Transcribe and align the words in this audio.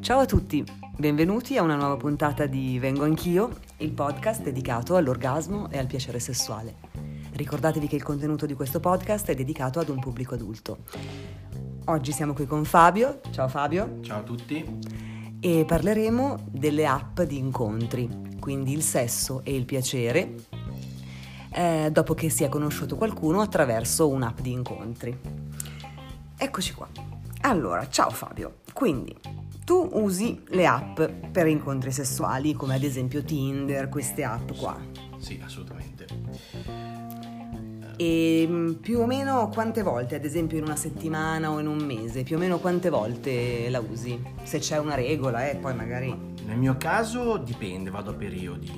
Ciao 0.00 0.18
a 0.18 0.26
tutti, 0.26 0.62
benvenuti 0.98 1.56
a 1.56 1.62
una 1.62 1.76
nuova 1.76 1.96
puntata 1.96 2.44
di 2.44 2.78
Vengo 2.78 3.04
Anch'io, 3.04 3.56
il 3.78 3.92
podcast 3.92 4.42
dedicato 4.42 4.96
all'orgasmo 4.96 5.70
e 5.70 5.78
al 5.78 5.86
piacere 5.86 6.18
sessuale. 6.18 6.74
Ricordatevi 7.32 7.86
che 7.86 7.96
il 7.96 8.02
contenuto 8.02 8.44
di 8.44 8.52
questo 8.52 8.80
podcast 8.80 9.30
è 9.30 9.34
dedicato 9.34 9.80
ad 9.80 9.88
un 9.88 9.98
pubblico 9.98 10.34
adulto. 10.34 10.78
Oggi 11.86 12.12
siamo 12.12 12.34
qui 12.34 12.44
con 12.44 12.66
Fabio, 12.66 13.20
ciao 13.30 13.48
Fabio. 13.48 14.00
Ciao 14.02 14.18
a 14.18 14.22
tutti. 14.22 14.78
E 15.40 15.64
parleremo 15.66 16.48
delle 16.50 16.86
app 16.86 17.22
di 17.22 17.38
incontri, 17.38 18.36
quindi 18.38 18.72
il 18.72 18.82
sesso 18.82 19.40
e 19.44 19.54
il 19.54 19.64
piacere, 19.64 20.34
eh, 21.52 21.88
dopo 21.90 22.14
che 22.14 22.30
si 22.30 22.44
è 22.44 22.48
conosciuto 22.48 22.96
qualcuno 22.96 23.40
attraverso 23.40 24.08
un'app 24.08 24.40
di 24.40 24.52
incontri. 24.52 25.18
Eccoci 26.36 26.74
qua. 26.74 26.88
Allora, 27.42 27.88
ciao 27.88 28.10
Fabio. 28.10 28.58
Quindi, 28.72 29.16
tu 29.64 29.88
usi 29.92 30.42
le 30.48 30.66
app 30.66 31.00
per 31.30 31.46
incontri 31.46 31.92
sessuali, 31.92 32.54
come 32.54 32.74
ad 32.74 32.82
esempio 32.82 33.22
Tinder, 33.22 33.88
queste 33.88 34.24
app 34.24 34.50
qua. 34.58 34.78
Sì, 35.18 35.40
assolutamente. 35.44 36.06
E 37.96 38.46
mm, 38.48 38.72
più 38.74 39.00
o 39.00 39.06
meno 39.06 39.50
quante 39.52 39.82
volte, 39.82 40.14
ad 40.14 40.24
esempio 40.24 40.56
in 40.56 40.64
una 40.64 40.76
settimana 40.76 41.50
o 41.50 41.60
in 41.60 41.66
un 41.66 41.78
mese, 41.78 42.22
più 42.22 42.36
o 42.36 42.38
meno 42.38 42.58
quante 42.58 42.88
volte 42.88 43.68
la 43.68 43.80
usi? 43.80 44.18
Se 44.42 44.58
c'è 44.58 44.78
una 44.78 44.94
regola, 44.94 45.48
eh, 45.48 45.56
poi 45.56 45.74
magari... 45.74 46.28
Nel 46.46 46.56
mio 46.56 46.76
caso 46.78 47.36
dipende, 47.36 47.90
vado 47.90 48.10
a 48.10 48.14
periodi. 48.14 48.72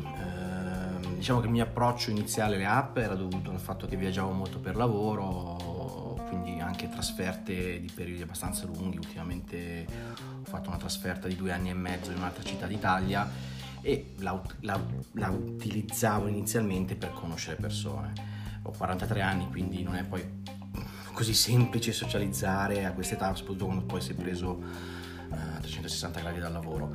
Eh, 1.23 1.25
diciamo 1.25 1.39
che 1.39 1.47
il 1.47 1.53
mio 1.53 1.63
approccio 1.63 2.11
iniziale 2.11 2.57
alle 2.57 2.67
app 2.67 2.97
era 2.97 3.15
dovuto 3.15 3.53
al 3.53 3.61
fatto 3.61 3.87
che 3.87 3.97
viaggiavo 3.97 4.33
molto 4.33 4.59
per 4.59 4.75
lavoro, 4.75 6.19
quindi 6.27 6.59
anche 6.59 6.89
trasferte 6.89 7.81
di 7.81 7.89
periodi 7.95 8.23
abbastanza 8.23 8.67
lunghi. 8.67 8.97
Ultimamente 8.97 9.87
ho 10.19 10.45
fatto 10.45 10.69
una 10.69 10.79
trasferta 10.79 11.29
di 11.29 11.37
due 11.37 11.53
anni 11.53 11.71
e 11.71 11.75
mezzo 11.75 12.11
in 12.11 12.17
un'altra 12.17 12.43
città 12.43 12.67
d'Italia 12.67 13.31
e 13.83 14.15
la, 14.19 14.43
la, 14.63 14.81
la 15.13 15.29
utilizzavo 15.29 16.27
inizialmente 16.27 16.97
per 16.97 17.13
conoscere 17.13 17.55
persone. 17.55 18.13
Ho 18.63 18.73
43 18.73 19.21
anni, 19.21 19.49
quindi 19.49 19.85
non 19.85 19.95
è 19.95 20.03
poi 20.03 20.25
così 21.13 21.35
semplice 21.35 21.93
socializzare 21.93 22.85
a 22.85 22.93
quest'età, 22.93 23.33
soprattutto 23.35 23.67
quando 23.67 23.85
poi 23.85 24.01
si 24.01 24.11
è 24.11 24.15
preso 24.15 24.61
a 25.31 25.59
360 25.61 26.21
gradi 26.21 26.41
dal 26.41 26.53
lavoro. 26.53 26.91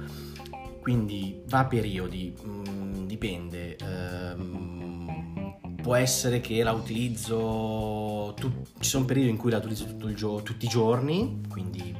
Quindi 0.87 1.41
va 1.47 1.59
a 1.59 1.65
periodi, 1.65 2.33
mh, 2.41 3.07
dipende. 3.07 3.75
Ehm, 3.75 5.57
può 5.81 5.95
essere 5.95 6.39
che 6.39 6.63
la 6.63 6.71
utilizzo, 6.71 8.33
tu, 8.37 8.49
ci 8.79 8.87
sono 8.89 9.03
periodi 9.03 9.29
in 9.31 9.35
cui 9.35 9.51
la 9.51 9.57
utilizzo 9.57 9.85
gio- 10.13 10.41
tutti 10.43 10.63
i 10.63 10.69
giorni, 10.69 11.41
quindi 11.49 11.93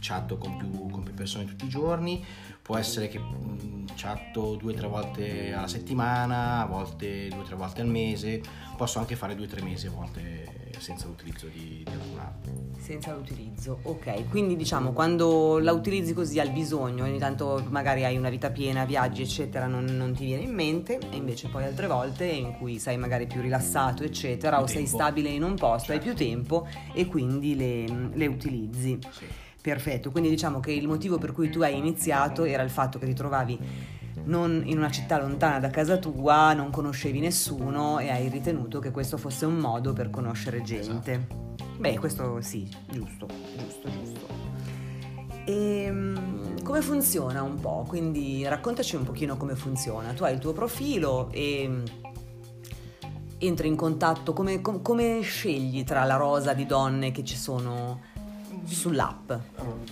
chatto 0.00 0.38
con 0.38 0.56
più, 0.56 0.88
persone 1.18 1.44
tutti 1.44 1.64
i 1.64 1.68
giorni, 1.68 2.24
può 2.62 2.76
essere 2.76 3.08
che 3.08 3.18
mh, 3.18 3.86
chatto 3.96 4.54
due 4.54 4.72
o 4.72 4.76
tre 4.76 4.86
volte 4.86 5.52
alla 5.52 5.66
settimana, 5.66 6.62
a 6.62 6.66
volte 6.66 7.28
due 7.28 7.40
o 7.40 7.42
tre 7.42 7.56
volte 7.56 7.80
al 7.80 7.88
mese, 7.88 8.40
posso 8.76 8.98
anche 9.00 9.16
fare 9.16 9.34
due 9.34 9.46
o 9.46 9.48
tre 9.48 9.62
mesi 9.62 9.86
a 9.88 9.90
volte 9.90 10.56
senza 10.78 11.06
l'utilizzo 11.08 11.48
di, 11.48 11.82
di 11.84 11.90
alcuna 11.90 12.22
app. 12.22 12.44
Senza 12.78 13.12
l'utilizzo, 13.12 13.80
ok. 13.82 14.28
Quindi 14.28 14.54
diciamo 14.54 14.92
quando 14.92 15.58
la 15.58 15.72
utilizzi 15.72 16.12
così 16.14 16.38
al 16.38 16.50
bisogno, 16.50 17.02
ogni 17.04 17.18
tanto 17.18 17.64
magari 17.68 18.04
hai 18.04 18.16
una 18.16 18.28
vita 18.30 18.50
piena, 18.50 18.84
viaggi 18.84 19.22
eccetera, 19.22 19.66
non, 19.66 19.84
non 19.84 20.14
ti 20.14 20.24
viene 20.26 20.44
in 20.44 20.54
mente 20.54 20.98
e 21.10 21.16
invece 21.16 21.48
poi 21.48 21.64
altre 21.64 21.88
volte 21.88 22.26
in 22.26 22.56
cui 22.58 22.78
sei 22.78 22.96
magari 22.96 23.26
più 23.26 23.40
rilassato 23.40 24.04
eccetera 24.04 24.56
Più 24.56 24.64
o 24.64 24.68
sei 24.68 24.82
tempo. 24.84 24.96
stabile 24.98 25.30
in 25.30 25.42
un 25.42 25.56
posto, 25.56 25.92
Certo. 25.92 25.92
hai 25.92 25.98
più 26.00 26.14
tempo 26.14 26.68
e 26.94 27.06
quindi 27.06 27.56
le, 27.56 28.10
le 28.14 28.26
utilizzi. 28.26 28.98
Sì. 29.10 29.26
Perfetto, 29.60 30.10
quindi 30.10 30.30
diciamo 30.30 30.60
che 30.60 30.72
il 30.72 30.86
motivo 30.86 31.18
per 31.18 31.32
cui 31.32 31.50
tu 31.50 31.60
hai 31.62 31.76
iniziato 31.76 32.44
era 32.44 32.62
il 32.62 32.70
fatto 32.70 32.98
che 32.98 33.06
ti 33.06 33.14
trovavi 33.14 33.58
non 34.24 34.62
in 34.64 34.78
una 34.78 34.90
città 34.90 35.18
lontana 35.18 35.58
da 35.58 35.68
casa 35.68 35.96
tua, 35.96 36.52
non 36.52 36.70
conoscevi 36.70 37.18
nessuno 37.20 37.98
e 37.98 38.10
hai 38.10 38.28
ritenuto 38.28 38.78
che 38.78 38.90
questo 38.90 39.16
fosse 39.16 39.46
un 39.46 39.56
modo 39.56 39.92
per 39.92 40.10
conoscere 40.10 40.62
gente. 40.62 41.26
Beh, 41.78 41.98
questo 41.98 42.40
sì, 42.40 42.68
giusto, 42.90 43.26
giusto, 43.56 43.88
giusto. 43.90 44.26
E 45.44 45.92
come 46.62 46.82
funziona 46.82 47.42
un 47.42 47.58
po'? 47.58 47.84
Quindi 47.86 48.46
raccontaci 48.46 48.96
un 48.96 49.04
pochino 49.04 49.36
come 49.36 49.54
funziona. 49.54 50.12
Tu 50.12 50.24
hai 50.24 50.34
il 50.34 50.38
tuo 50.38 50.52
profilo 50.52 51.30
e 51.30 51.66
mm, 51.66 51.84
entri 53.38 53.68
in 53.68 53.76
contatto, 53.76 54.34
come, 54.34 54.60
com- 54.60 54.82
come 54.82 55.20
scegli 55.22 55.84
tra 55.84 56.04
la 56.04 56.16
rosa 56.16 56.52
di 56.52 56.66
donne 56.66 57.12
che 57.12 57.24
ci 57.24 57.36
sono 57.36 58.00
sull'app? 58.74 59.32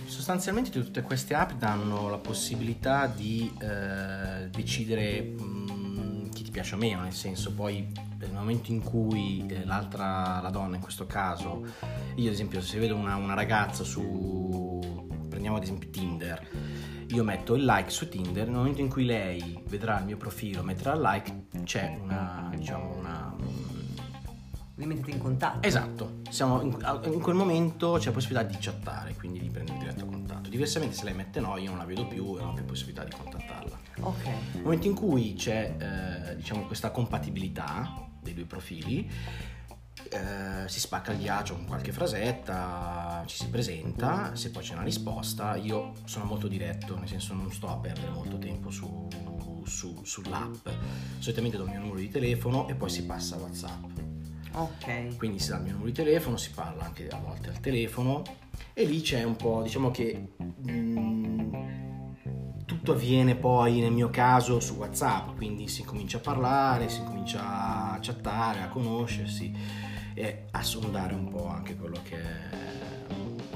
Sostanzialmente 0.05 0.69
tutte 0.69 1.01
queste 1.01 1.33
app 1.33 1.51
danno 1.53 2.09
la 2.09 2.17
possibilità 2.17 3.07
di 3.07 3.51
eh, 3.59 4.49
decidere 4.49 5.21
mh, 5.21 6.29
chi 6.31 6.43
ti 6.43 6.51
piace 6.51 6.75
o 6.75 6.77
meno, 6.77 7.01
nel 7.01 7.13
senso 7.13 7.53
poi 7.53 7.87
nel 8.19 8.31
momento 8.31 8.71
in 8.71 8.81
cui 8.81 9.45
eh, 9.47 9.65
l'altra, 9.65 10.39
la 10.41 10.49
donna 10.49 10.75
in 10.75 10.81
questo 10.81 11.05
caso, 11.05 11.65
io 12.15 12.27
ad 12.27 12.33
esempio 12.33 12.61
se 12.61 12.79
vedo 12.79 12.95
una, 12.95 13.15
una 13.15 13.33
ragazza 13.33 13.83
su, 13.83 15.07
prendiamo 15.29 15.57
ad 15.57 15.63
esempio 15.63 15.89
Tinder, 15.89 16.47
io 17.09 17.23
metto 17.23 17.55
il 17.55 17.63
like 17.63 17.89
su 17.89 18.09
Tinder, 18.09 18.47
nel 18.47 18.55
momento 18.57 18.81
in 18.81 18.89
cui 18.89 19.05
lei 19.05 19.61
vedrà 19.67 19.99
il 19.99 20.05
mio 20.05 20.17
profilo, 20.17 20.63
metterà 20.63 20.93
il 20.93 21.01
like, 21.01 21.45
c'è 21.63 21.97
una, 22.01 22.51
diciamo 22.53 22.95
una... 22.97 23.26
Vi 24.77 24.85
mettete 24.85 25.09
in 25.09 25.17
contatto? 25.17 25.67
Esatto, 25.67 26.19
siamo 26.29 26.61
in, 26.61 26.77
in 27.05 27.19
quel 27.19 27.35
momento 27.35 27.93
c'è 27.93 28.05
la 28.05 28.11
possibilità 28.11 28.43
di 28.43 28.57
chattare, 28.59 29.15
quindi 29.15 29.39
di 29.39 29.49
prendere 29.49 29.79
diretto 29.79 30.05
contatto. 30.05 30.49
Diversamente 30.49 30.95
se 30.95 31.03
lei 31.05 31.15
mette 31.15 31.39
no, 31.39 31.57
io 31.57 31.71
non 31.71 31.79
la 31.79 31.85
vedo 31.85 32.05
più 32.05 32.37
e 32.37 32.41
non 32.41 32.49
ho 32.49 32.53
più 32.53 32.63
possibilità 32.63 33.03
di 33.03 33.09
contattarla. 33.09 33.75
Ok. 34.01 34.25
Nel 34.25 34.61
momento 34.61 34.85
in 34.85 34.93
cui 34.93 35.33
c'è 35.33 36.29
eh, 36.29 36.35
diciamo 36.35 36.67
questa 36.67 36.91
compatibilità 36.91 38.07
dei 38.21 38.35
due 38.35 38.45
profili, 38.45 39.09
eh, 40.09 40.69
si 40.69 40.79
spacca 40.79 41.11
il 41.11 41.17
ghiaccio 41.17 41.55
con 41.55 41.65
qualche 41.65 41.91
frasetta, 41.91 43.23
ci 43.25 43.35
si 43.35 43.49
presenta, 43.49 44.35
se 44.35 44.51
poi 44.51 44.61
c'è 44.61 44.73
una 44.73 44.83
risposta, 44.83 45.55
io 45.55 45.93
sono 46.05 46.25
molto 46.25 46.47
diretto, 46.47 46.99
nel 46.99 47.07
senso 47.07 47.33
non 47.33 47.51
sto 47.51 47.67
a 47.67 47.77
perdere 47.77 48.11
molto 48.11 48.37
tempo 48.37 48.69
su, 48.69 49.07
su- 49.65 50.03
sull'app. 50.03 50.67
Solitamente 51.17 51.57
do 51.57 51.63
il 51.63 51.71
mio 51.71 51.79
numero 51.79 51.97
di 51.97 52.09
telefono 52.09 52.67
e 52.67 52.75
poi 52.75 52.91
si 52.91 53.03
passa 53.05 53.37
a 53.37 53.39
WhatsApp. 53.39 54.16
Ok. 54.57 55.17
Quindi 55.17 55.37
si 55.37 55.49
dà 55.49 55.57
il 55.57 55.63
mio 55.63 55.71
numero 55.73 55.89
di 55.89 55.95
telefono, 55.95 56.35
si 56.35 56.49
parla 56.49 56.85
anche 56.85 57.07
a 57.09 57.19
volte 57.19 57.49
al 57.49 57.59
telefono 57.59 58.23
e 58.73 58.85
lì 58.85 59.01
c'è 59.01 59.21
un 59.21 59.35
po', 59.35 59.61
diciamo 59.61 59.91
che 59.91 60.29
mm, 60.67 61.53
tutto 62.65 62.93
avviene 62.93 63.35
poi 63.35 63.81
nel 63.81 63.91
mio 63.91 64.09
caso 64.09 64.59
su 64.59 64.73
WhatsApp, 64.73 65.35
quindi 65.35 65.67
si 65.67 65.83
comincia 65.83 66.17
a 66.17 66.21
parlare, 66.21 66.89
si 66.89 67.03
comincia 67.03 67.91
a 67.93 67.99
chattare, 68.01 68.61
a 68.61 68.69
conoscersi 68.69 69.53
e 70.15 70.45
a 70.49 70.63
sondare 70.63 71.13
un 71.13 71.29
po' 71.29 71.45
anche 71.47 71.75
quello 71.75 71.99
che, 72.01 72.19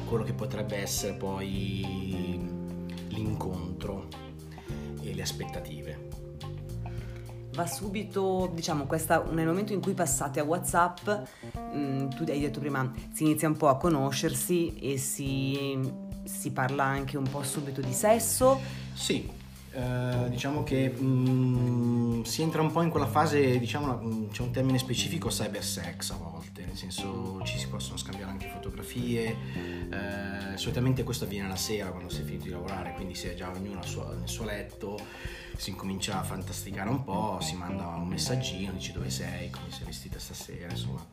quello 0.07 0.23
che 0.23 0.33
potrebbe 0.33 0.77
essere 0.77 1.13
poi 1.13 2.39
l'incontro 3.07 4.07
e 5.01 5.15
le 5.15 5.21
aspettative. 5.23 6.10
Va 7.53 7.67
subito, 7.67 8.49
diciamo, 8.53 8.85
questa, 8.85 9.23
nel 9.29 9.45
momento 9.45 9.73
in 9.73 9.81
cui 9.81 9.93
passate 9.93 10.39
a 10.39 10.43
WhatsApp, 10.43 11.07
mh, 11.73 12.07
tu 12.15 12.23
hai 12.27 12.39
detto 12.39 12.59
prima, 12.59 12.89
si 13.11 13.23
inizia 13.23 13.47
un 13.47 13.57
po' 13.57 13.67
a 13.67 13.77
conoscersi 13.77 14.77
e 14.79 14.97
si, 14.97 15.77
si 16.23 16.51
parla 16.51 16.85
anche 16.85 17.17
un 17.17 17.27
po' 17.29 17.43
subito 17.43 17.81
di 17.81 17.91
sesso. 17.91 18.59
Sì, 18.93 19.29
eh, 19.73 20.29
diciamo 20.29 20.63
che 20.63 20.93
mm, 20.97 22.23
si 22.23 22.41
entra 22.41 22.61
un 22.61 22.71
po' 22.71 22.81
in 22.81 22.89
quella 22.89 23.07
fase, 23.07 23.57
diciamo, 23.57 24.01
mm, 24.01 24.29
c'è 24.29 24.41
un 24.41 24.51
termine 24.51 24.77
specifico, 24.77 25.29
cyber 25.29 25.63
sex 25.63 26.11
a 26.11 26.17
volte, 26.17 26.65
nel 26.65 26.75
senso 26.75 27.39
ci 27.43 27.57
si 27.57 27.67
possono 27.67 27.97
scambiare 27.97 28.31
anche 28.31 28.49
fotografie, 28.49 29.35
eh, 29.89 30.57
solitamente 30.57 31.03
questo 31.03 31.23
avviene 31.23 31.47
la 31.47 31.55
sera 31.55 31.89
quando 31.89 32.09
si 32.09 32.19
è 32.19 32.23
finito 32.25 32.45
di 32.45 32.49
lavorare, 32.49 32.93
quindi 32.95 33.15
si 33.15 33.27
è 33.27 33.33
già 33.33 33.49
ognuno 33.49 33.79
nel 33.79 34.27
suo 34.27 34.43
letto, 34.43 34.99
si 35.61 35.69
incomincia 35.69 36.19
a 36.19 36.23
fantasticare 36.23 36.89
un 36.89 37.03
po', 37.03 37.37
si 37.39 37.55
manda 37.55 37.85
un 37.89 38.07
messaggino, 38.07 38.71
dici 38.71 38.91
dove 38.91 39.11
sei, 39.11 39.51
come 39.51 39.67
sei 39.69 39.85
vestita 39.85 40.17
stasera, 40.17 40.71
insomma. 40.71 41.05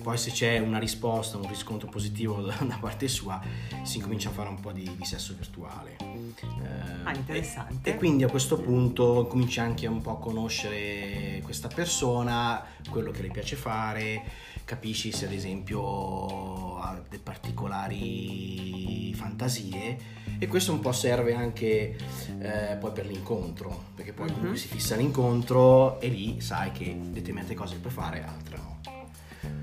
Poi 0.00 0.16
se 0.16 0.30
c'è 0.30 0.60
una 0.60 0.78
risposta, 0.78 1.38
un 1.38 1.48
riscontro 1.48 1.88
positivo 1.88 2.40
da, 2.46 2.78
parte 2.80 3.08
sua, 3.08 3.42
si 3.82 3.96
incomincia 3.96 4.28
a 4.28 4.32
fare 4.32 4.48
un 4.48 4.60
po' 4.60 4.70
di, 4.70 4.88
di 4.96 5.04
sesso 5.04 5.34
virtuale. 5.34 5.96
Eh, 5.98 6.96
Ah, 7.06 7.14
interessante. 7.14 7.90
E, 7.90 7.94
e 7.94 7.96
quindi 7.96 8.24
a 8.24 8.28
questo 8.28 8.58
punto 8.58 9.26
cominci 9.28 9.60
anche 9.60 9.86
un 9.86 10.00
po' 10.00 10.12
a 10.12 10.18
conoscere 10.18 11.40
questa 11.44 11.68
persona, 11.68 12.64
quello 12.90 13.12
che 13.12 13.22
le 13.22 13.28
piace 13.30 13.54
fare, 13.54 14.24
capisci 14.64 15.12
se 15.12 15.26
ad 15.26 15.32
esempio 15.32 16.78
ha 16.78 17.00
delle 17.08 17.22
particolari 17.22 19.05
fantasie 19.16 19.98
e 20.38 20.46
questo 20.46 20.72
un 20.72 20.80
po' 20.80 20.92
serve 20.92 21.34
anche 21.34 21.96
eh, 22.38 22.76
poi 22.78 22.92
per 22.92 23.06
l'incontro, 23.06 23.84
perché 23.94 24.12
poi 24.12 24.30
comunque 24.32 24.56
si 24.58 24.68
fissa 24.68 24.94
l'incontro 24.96 25.98
e 26.00 26.08
lì 26.08 26.40
sai 26.40 26.70
che 26.72 26.96
determinate 27.10 27.54
cose 27.54 27.76
puoi 27.78 27.92
fare, 27.92 28.22
altre 28.22 28.56
no. 28.56 28.80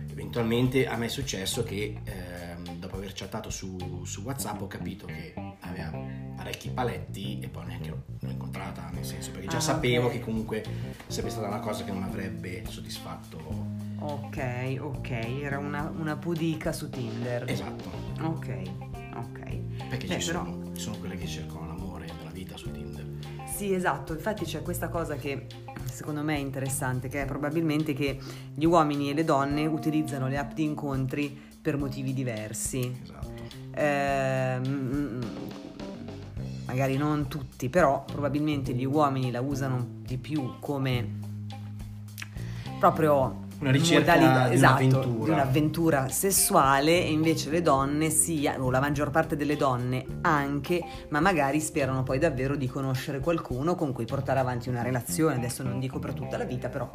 Eventualmente 0.10 0.88
a 0.88 0.96
me 0.98 1.06
è 1.06 1.10
successo 1.10 1.64
che 1.64 2.00
eh, 2.04 2.42
aver 3.04 3.12
chattato 3.16 3.50
su, 3.50 4.04
su 4.06 4.22
WhatsApp 4.22 4.62
ho 4.62 4.68
capito 4.68 5.06
che 5.08 5.34
aveva 5.62 5.92
parecchi 6.36 6.70
paletti 6.70 7.40
e 7.42 7.48
poi 7.50 7.66
neanche 7.66 7.90
l'ho, 7.90 8.30
incontrata, 8.30 8.90
nel 8.94 9.04
senso 9.04 9.32
perché 9.32 9.48
già 9.48 9.58
Ah, 9.58 9.62
sapevo 9.62 10.08
ok. 10.08 10.12
che 10.14 10.20
comunque 10.22 10.64
sarebbe 11.08 11.32
stata 11.32 11.48
una 11.48 11.60
cosa 11.60 11.84
che 11.84 11.92
non 11.92 12.04
avrebbe 12.04 12.64
soddisfatto. 12.68 13.40
Ok, 14.00 14.78
ok, 14.80 15.10
era 15.10 15.58
una, 15.58 15.92
una 15.98 16.16
pudica 16.16 16.72
su 16.72 16.90
Tinder. 16.90 17.50
Esatto, 17.50 17.90
Ok, 18.22 18.62
ok. 19.18 19.88
perché 19.90 20.08
Beh, 20.08 20.20
ci, 20.20 20.28
però- 20.32 20.44
sono, 20.46 20.72
ci 20.74 20.82
sono 20.82 20.98
quelle 20.98 21.16
che 21.16 21.28
cercano 21.28 21.68
l'amore 21.68 22.08
nella 22.18 22.32
vita 22.32 22.58
su 22.58 22.72
Tinder. 22.72 23.06
Sì, 23.46 23.74
esatto, 23.74 24.14
infatti 24.14 24.46
c'è 24.46 24.62
questa 24.62 24.90
cosa 24.90 25.16
che 25.16 25.46
secondo 25.86 26.24
me 26.24 26.36
è 26.36 26.40
interessante, 26.40 27.08
che 27.08 27.22
è 27.22 27.26
probabilmente 27.26 27.94
che 27.94 28.20
gli 28.54 28.66
uomini 28.66 29.10
e 29.12 29.14
le 29.14 29.24
donne 29.24 29.66
utilizzano 29.68 30.28
le 30.28 30.38
app 30.38 30.54
di 30.54 30.64
incontri 30.64 31.40
per 31.62 31.78
motivi 31.78 32.14
diversi. 32.14 33.00
Esatto. 33.04 33.32
Ehm, 33.76 35.20
magari 36.66 36.98
non 36.98 37.28
tutti, 37.28 37.70
però 37.70 38.04
probabilmente 38.06 38.74
gli 38.74 38.86
uomini 38.86 39.30
la 39.32 39.42
usano 39.42 39.86
di 40.02 40.18
più 40.18 40.54
come 40.60 41.22
proprio 42.80 43.43
Una 43.64 43.72
ricerca 43.72 44.18
di 44.18 44.54
esatto, 44.56 44.84
un'avventura. 44.84 45.24
di 45.24 45.30
un'avventura 45.30 46.10
sessuale 46.10 47.02
e 47.02 47.12
invece 47.12 47.50
le 47.50 47.62
donne 47.62 48.10
sì, 48.10 48.50
o 48.58 48.70
la 48.70 48.82
maggior 48.82 49.10
parte 49.10 49.38
delle 49.38 49.56
donne 49.56 50.06
anche, 50.22 50.84
ma 51.10 51.22
magari 51.22 51.62
sperano 51.62 52.04
poi 52.04 52.20
davvero 52.20 52.58
di 52.58 52.68
conoscere 52.68 53.20
qualcuno 53.20 53.76
con 53.76 53.94
cui 53.94 54.04
portare 54.04 54.40
avanti 54.42 54.68
una 54.68 54.82
relazione, 54.82 55.36
adesso 55.36 55.64
non 55.64 55.80
dico 55.80 55.98
per 55.98 56.12
tutta 56.12 56.38
la 56.38 56.44
vita, 56.44 56.68
però 56.68 56.90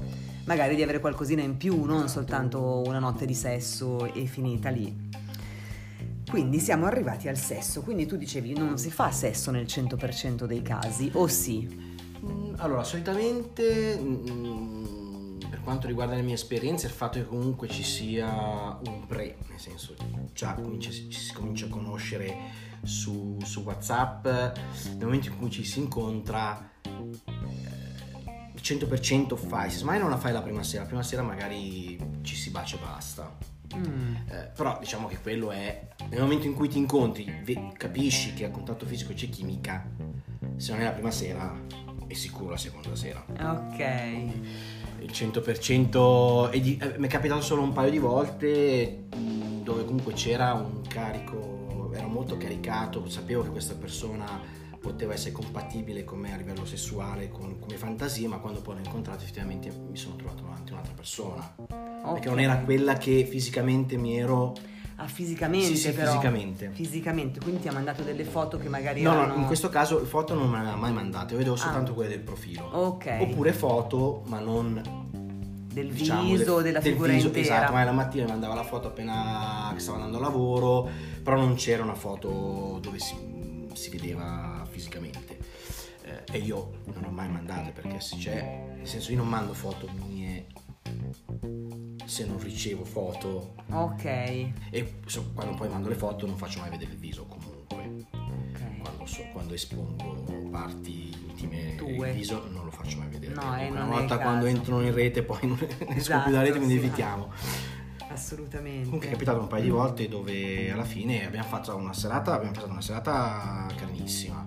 magari 0.45 0.77
di 0.77 0.83
avere 0.83 1.01
qualcosina 1.01 1.41
in 1.41 1.57
più, 1.57 1.85
non 1.85 2.07
soltanto 2.09 2.83
una 2.85 2.99
notte 2.99 3.25
di 3.25 3.35
sesso 3.35 4.13
e 4.13 4.27
finita 4.27 4.69
lì. 4.69 4.95
Quindi 6.31 6.59
siamo 6.59 6.85
arrivati 6.85 7.29
al 7.29 7.39
sesso, 7.39 7.81
quindi 7.81 8.05
tu 8.05 8.17
dicevi 8.17 8.53
non 8.53 8.77
si 8.77 8.91
fa 8.91 9.11
sesso 9.11 9.51
nel 9.51 9.65
100% 9.65 10.45
dei 10.45 10.61
casi, 10.61 11.11
o 11.15 11.27
sì? 11.27 11.87
Mm, 12.23 12.55
Allora, 12.59 12.83
solitamente 12.85 13.97
mm, 13.99 14.78
per 14.78 14.78
quanto 15.69 15.87
riguarda 15.87 16.15
le 16.15 16.23
mie 16.23 16.33
esperienze, 16.33 16.87
il 16.87 16.93
fatto 16.95 17.19
che 17.19 17.27
comunque 17.27 17.69
ci 17.69 17.83
sia 17.83 18.79
un 18.87 19.05
pre, 19.07 19.37
nel 19.51 19.59
senso 19.61 19.95
già 20.33 20.55
comincia- 20.55 20.89
ci 20.91 21.13
si 21.13 21.35
comincia 21.35 21.67
a 21.67 21.69
conoscere 21.69 22.35
su, 22.85 23.37
su 23.45 23.61
WhatsApp, 23.65 24.25
nel 24.25 25.05
momento 25.05 25.29
in 25.29 25.37
cui 25.37 25.51
ci 25.51 25.65
si 25.67 25.81
incontra, 25.81 26.71
eh, 26.83 28.51
il 28.55 28.61
100% 28.63 29.37
fai, 29.37 29.71
se 29.71 29.85
mai 29.85 29.99
non 29.99 30.09
la 30.09 30.17
fai 30.17 30.33
la 30.33 30.41
prima 30.41 30.63
sera, 30.63 30.85
la 30.85 30.89
prima 30.89 31.03
sera 31.03 31.21
magari 31.23 31.99
ci 32.23 32.35
si 32.35 32.49
bacia 32.49 32.77
e 32.77 32.81
basta. 32.81 33.37
Mm, 33.77 34.15
Eh, 34.31 34.51
però 34.57 34.79
diciamo 34.81 35.07
che 35.07 35.19
quello 35.21 35.51
è 35.51 35.87
nel 36.09 36.23
momento 36.23 36.47
in 36.47 36.55
cui 36.55 36.69
ti 36.71 36.79
incontri, 36.79 37.31
ve- 37.45 37.73
capisci 37.77 38.33
che 38.33 38.47
a 38.47 38.51
contatto 38.51 38.87
fisico 38.87 39.13
c'è 39.13 39.29
chimica, 39.29 39.87
se 40.57 40.73
non 40.73 40.81
è 40.81 40.85
la 40.85 40.93
prima 40.93 41.11
sera 41.11 41.55
è 42.07 42.15
sicuro 42.15 42.49
la 42.53 42.57
seconda 42.57 42.97
sera. 42.97 43.23
ok. 43.29 44.78
Il 45.01 45.11
100% 45.13 46.51
e 46.51 46.61
di- 46.61 46.79
eh, 46.81 46.99
mi 46.99 47.07
è 47.07 47.11
capitato 47.11 47.41
solo 47.41 47.63
un 47.63 47.73
paio 47.73 47.91
di 47.91 47.99
volte 47.99 49.05
mh, 49.15 49.63
dove 49.63 49.85
comunque 49.85 50.13
c'era 50.13 50.53
un 50.55 50.83
carico, 50.87 51.91
era 51.95 52.07
molto 52.07 52.37
caricato, 52.37 53.09
sapevo 53.09 53.43
che 53.43 53.51
questa 53.51 53.75
persona 53.75 54.27
poteva 54.81 55.13
essere 55.13 55.33
compatibile 55.33 56.05
con 56.05 56.19
me 56.19 56.33
a 56.33 56.37
livello 56.37 56.65
sessuale, 56.65 57.29
con, 57.29 57.59
come 57.59 57.77
fantasie, 57.77 58.29
ma 58.29 58.39
quando 58.39 58.61
poi 58.61 58.75
l'ho 58.77 58.83
incontrato 58.85 59.25
effettivamente 59.25 59.71
mi 59.71 59.97
sono 59.97 60.17
trovato 60.17 60.43
davanti 60.43 60.71
a 60.71 60.75
un'altra 60.75 60.95
persona. 60.95 61.55
Perché 62.13 62.29
non 62.29 62.41
era 62.41 62.59
quella 62.59 62.95
che 62.95 63.25
fisicamente 63.29 63.97
mi 63.97 64.19
ero... 64.19 64.55
Ah, 65.01 65.07
fisicamente 65.07 65.67
Sì, 65.67 65.77
sì, 65.77 65.93
però. 65.93 66.11
fisicamente. 66.11 66.71
Fisicamente, 66.73 67.39
quindi 67.39 67.61
ti 67.61 67.69
ha 67.69 67.73
mandato 67.73 68.03
delle 68.03 68.25
foto 68.25 68.59
che 68.59 68.69
magari 68.69 69.01
No, 69.03 69.13
erano... 69.13 69.35
no, 69.35 69.41
in 69.41 69.47
questo 69.47 69.69
caso 69.69 70.05
foto 70.05 70.35
non 70.35 70.51
me 70.51 70.61
le 70.63 70.71
ha 70.71 70.77
mai 70.77 70.93
mandate, 70.93 71.33
io 71.33 71.39
vedevo 71.39 71.55
soltanto 71.55 71.93
Ah. 71.93 71.95
quelle 71.95 72.11
del 72.11 72.21
profilo. 72.21 72.65
Ok. 72.73 73.17
Oppure 73.21 73.53
foto, 73.53 74.23
ma 74.27 74.41
non 74.41 74.83
del 75.73 75.93
diciamo, 75.93 76.23
viso, 76.23 76.55
del- 76.57 76.65
della 76.65 76.81
del 76.81 76.93
figura 76.93 77.13
viso, 77.13 77.27
intera. 77.29 77.45
Esatto, 77.45 77.73
ma 77.73 77.85
la 77.85 77.93
mattina 77.93 78.25
mi 78.25 78.31
mandava 78.31 78.55
la 78.55 78.65
foto 78.65 78.89
appena 78.89 79.71
che 79.73 79.79
stava 79.79 79.99
andando 79.99 80.19
a 80.19 80.21
lavoro, 80.21 80.89
però 81.23 81.37
non 81.37 81.55
c'era 81.55 81.85
una 81.85 81.95
foto 81.95 82.79
dove 82.83 82.99
si, 82.99 83.15
si 83.75 83.91
vedeva 83.91 84.67
fisicamente. 84.69 85.37
Eh, 86.03 86.23
e 86.33 86.39
io 86.39 86.71
non 86.87 87.05
ho 87.05 87.11
mai 87.11 87.29
mandate 87.29 87.71
perché 87.71 88.01
se 88.01 88.17
c'è, 88.17 88.65
nel 88.79 88.87
senso 88.89 89.13
io 89.13 89.19
non 89.19 89.29
mando 89.29 89.53
foto 89.55 89.87
se 92.09 92.25
non 92.25 92.39
ricevo 92.41 92.85
foto 92.87 93.55
Ok. 93.71 94.05
e 94.05 94.95
so- 95.05 95.31
quando 95.35 95.55
poi 95.57 95.69
mando 95.69 95.91
le 95.91 95.95
foto 95.95 96.25
non 96.27 96.37
faccio 96.39 96.61
mai 96.61 96.71
vedere 96.71 96.93
il 96.93 96.97
viso 96.99 97.27
comunque 97.27 98.07
ok. 98.13 98.81
quando, 98.83 99.05
so- 99.05 99.27
quando 99.33 99.53
espongo 99.53 100.49
parti 100.51 101.15
intime 101.29 101.75
Tue. 101.75 102.09
il 102.09 102.15
viso 102.17 102.49
non 102.51 102.65
lo 102.65 102.71
faccio 102.71 102.97
mai 102.97 103.09
vedere 103.09 103.35
No, 103.35 103.55
eh, 103.59 103.69
una 103.69 103.85
volta 103.85 104.17
quando 104.19 104.47
entrano 104.47 104.81
in 104.83 104.95
rete 104.95 105.23
poi 105.23 105.39
non 105.43 105.59
esco 105.61 105.85
Esatto, 105.93 106.23
più 106.23 106.33
dalla 106.33 106.45
rete 106.45 106.57
quindi 106.57 106.79
sì. 106.79 106.85
evitiamo 106.87 107.31
Assolutamente. 108.11 108.85
comunque 108.85 109.09
è 109.09 109.11
capitato 109.13 109.41
un 109.41 109.47
paio 109.49 109.63
di 109.65 109.69
volte 109.71 110.09
dove 110.09 110.71
alla 110.71 110.85
fine 110.85 111.27
abbiamo 111.27 111.47
fatto 111.47 111.77
una 111.77 111.93
serata 111.93 112.33
abbiamo 112.33 112.53
passato 112.53 112.73
una 112.73 112.81
serata 112.81 113.67
carinissima 113.77 114.47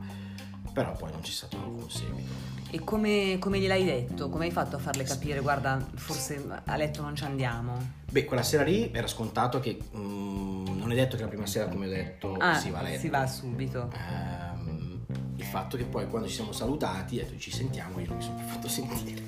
però 0.74 0.94
poi 0.94 1.12
non 1.12 1.22
c'è 1.22 1.30
stato 1.32 1.58
alcun 1.58 1.90
seguito 1.90 2.32
E 2.74 2.80
come, 2.86 3.38
come 3.40 3.60
gliel'hai 3.60 3.84
detto? 3.84 4.30
Come 4.30 4.46
hai 4.46 4.52
fatto 4.52 4.78
a 4.78 4.80
farle 4.80 5.04
capire, 5.04 5.42
guarda, 5.42 5.86
forse 5.96 6.42
a 6.66 6.76
letto 6.78 7.02
non 7.02 7.16
ci 7.16 7.24
andiamo? 7.26 8.00
beh 8.12 8.26
quella 8.26 8.44
sera 8.44 8.64
lì 8.64 8.92
era 8.94 9.08
scontato 9.08 9.60
che 9.62 9.78
mm, 9.96 10.66
non 10.80 10.92
è 10.92 10.96
detto 10.96 11.16
che 11.16 11.22
la 11.24 11.30
prima 11.30 11.46
sera 11.46 11.68
come 11.70 11.86
ho 11.86 11.90
detto 11.90 12.36
Ah, 12.38 12.56
si 12.58 12.70
va 12.70 12.80
a 12.80 12.82
letto 12.82 13.00
si 13.00 13.08
va 13.10 13.26
subito. 13.28 13.90
Ehm, 13.94 15.00
il 15.38 15.44
fatto 15.46 15.78
che 15.78 15.86
poi 15.86 16.08
quando 16.10 16.28
ci 16.28 16.36
siamo 16.36 16.52
salutati 16.52 17.16
detto 17.16 17.38
ci 17.38 17.52
sentiamo 17.52 18.00
io 18.00 18.08
non 18.08 18.18
mi 18.18 18.24
sono 18.24 18.36
più 18.36 18.46
fatto 18.46 18.68
sentire 18.68 19.22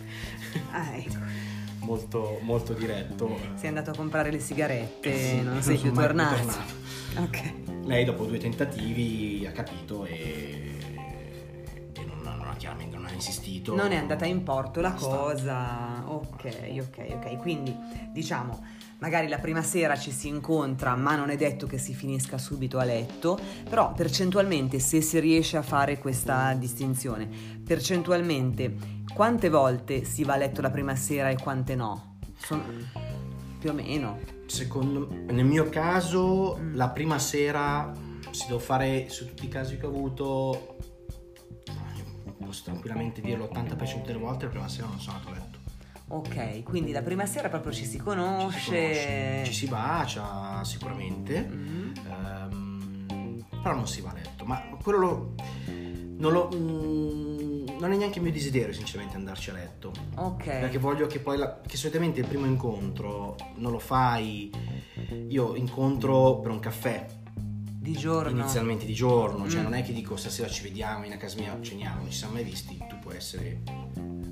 Ah, 0.72 0.96
ecco. 0.98 1.16
molto, 1.86 2.40
molto 2.42 2.74
diretto 2.74 3.38
Sei 3.56 3.70
andato 3.70 3.92
a 3.92 3.96
comprare 3.96 4.32
le 4.32 4.40
sigarette, 4.40 5.18
Sì, 5.18 5.36
non 5.42 5.54
non 5.54 5.62
sei 5.62 5.78
sono 5.78 5.92
più 5.92 6.00
più 6.02 6.08
tornato. 6.08 6.58
Ok. 7.20 7.54
lei 7.86 8.04
dopo 8.06 8.26
due 8.26 8.38
tentativi 8.38 9.46
ha 9.48 9.52
capito 9.52 10.04
e, 10.06 10.76
e 11.94 12.04
non, 12.06 12.20
non 12.22 12.48
ha 12.50 12.56
chiaramente 12.58 12.93
non 12.93 12.93
insistito 13.30 13.76
Non 13.76 13.92
è 13.92 13.96
andata 13.96 14.26
in 14.26 14.44
porto 14.44 14.82
la 14.82 14.90
Basta. 14.92 15.08
cosa. 15.16 16.04
Ok, 16.08 16.78
ok, 16.80 17.06
ok. 17.14 17.38
Quindi 17.38 17.76
diciamo, 18.12 18.64
magari 19.00 19.28
la 19.28 19.38
prima 19.40 19.62
sera 19.62 19.96
ci 19.98 20.12
si 20.12 20.28
incontra, 20.28 20.96
ma 20.96 21.16
non 21.16 21.30
è 21.30 21.36
detto 21.38 21.66
che 21.68 21.78
si 21.78 21.94
finisca 21.94 22.38
subito 22.38 22.78
a 22.80 22.84
letto. 22.84 23.40
Però 23.70 23.92
percentualmente, 23.94 24.80
se 24.80 25.02
si 25.02 25.20
riesce 25.20 25.58
a 25.58 25.62
fare 25.62 25.98
questa 26.00 26.54
distinzione, 26.54 27.28
percentualmente 27.64 28.76
quante 29.14 29.50
volte 29.50 30.04
si 30.06 30.24
va 30.24 30.34
a 30.34 30.38
letto 30.38 30.62
la 30.62 30.70
prima 30.72 30.96
sera 30.96 31.30
e 31.30 31.38
quante 31.38 31.76
no? 31.76 32.18
Sono 32.38 32.64
più 33.60 33.70
o 33.70 33.74
meno. 33.74 34.20
secondo 34.48 35.08
nel 35.28 35.46
mio 35.46 35.70
caso 35.70 36.58
Mm. 36.60 36.76
la 36.76 36.90
prima 36.90 37.18
sera 37.18 37.92
si 38.32 38.46
devo 38.48 38.60
fare 38.60 39.08
su 39.10 39.26
tutti 39.28 39.46
i 39.46 39.48
casi 39.48 39.78
che 39.78 39.86
ho 39.86 39.90
avuto 39.90 40.73
posso 42.44 42.64
tranquillamente 42.64 43.22
dire 43.22 43.38
l'80% 43.38 44.06
delle 44.06 44.20
volte 44.20 44.46
la 44.46 44.52
prima 44.52 44.68
sera 44.68 44.88
non 44.88 45.00
sono 45.00 45.18
andato 45.18 45.34
a 45.34 45.38
letto 45.38 45.62
Ok, 46.10 46.64
quindi 46.64 46.92
la 46.92 47.02
prima 47.02 47.26
sera 47.26 47.50
proprio 47.50 47.72
ci 47.72 47.84
si 47.86 47.92
ci 47.92 47.98
si, 47.98 48.04
conosce. 48.04 48.76
conosce, 48.76 49.42
ci 49.46 49.54
si 49.54 49.68
bacia 49.68 50.64
sicuramente 50.64 51.40
Mhm. 51.42 51.94
Ehm, 52.08 53.46
però 53.62 53.74
non 53.76 53.88
si 53.88 54.02
va 54.02 54.10
a 54.10 54.14
letto. 54.14 54.44
Ma 54.46 54.62
quello 54.82 55.00
lo- 55.00 55.36
non, 56.18 56.32
lo, 56.34 56.50
mm, 56.54 57.80
non 57.80 57.92
è 57.94 57.96
neanche 57.96 58.18
il 58.18 58.24
mio 58.24 58.34
desiderio, 58.34 58.74
sinceramente, 58.74 59.16
andarci 59.16 59.50
a 59.50 59.54
letto. 59.54 59.92
Ok. 60.16 60.44
Perché 60.44 60.78
voglio 60.78 61.08
che 61.08 61.20
poi, 61.20 61.38
la- 61.38 61.62
che 61.66 61.78
solitamente 61.78 62.20
il 62.20 62.28
primo 62.28 62.46
incontro 62.46 63.36
non 63.56 63.72
lo 63.72 63.80
fai. 63.80 64.52
Io 65.30 65.56
incontro 65.56 66.40
per 66.40 66.52
un 66.52 66.60
caffè 66.60 67.06
di 67.92 67.92
giorno. 68.00 68.40
inizialmente 68.40 68.86
di 68.86 68.94
giorno, 68.94 69.50
cioè 69.50 69.60
Mm. 69.60 69.64
non 69.64 69.74
è 69.74 69.84
che 69.84 69.92
dico 69.94 70.16
stasera 70.16 70.48
ci 70.48 70.64
vediamo 70.64 71.04
in 71.06 71.12
a 71.14 71.18
casa 71.18 71.38
mia, 71.40 71.58
ceniamo, 71.62 72.02
non 72.02 72.10
ci 72.12 72.18
siamo 72.18 72.34
mai 72.34 72.44
visti. 72.44 72.78
Tu 72.88 72.98
puoi 73.00 73.16
essere. 73.18 73.60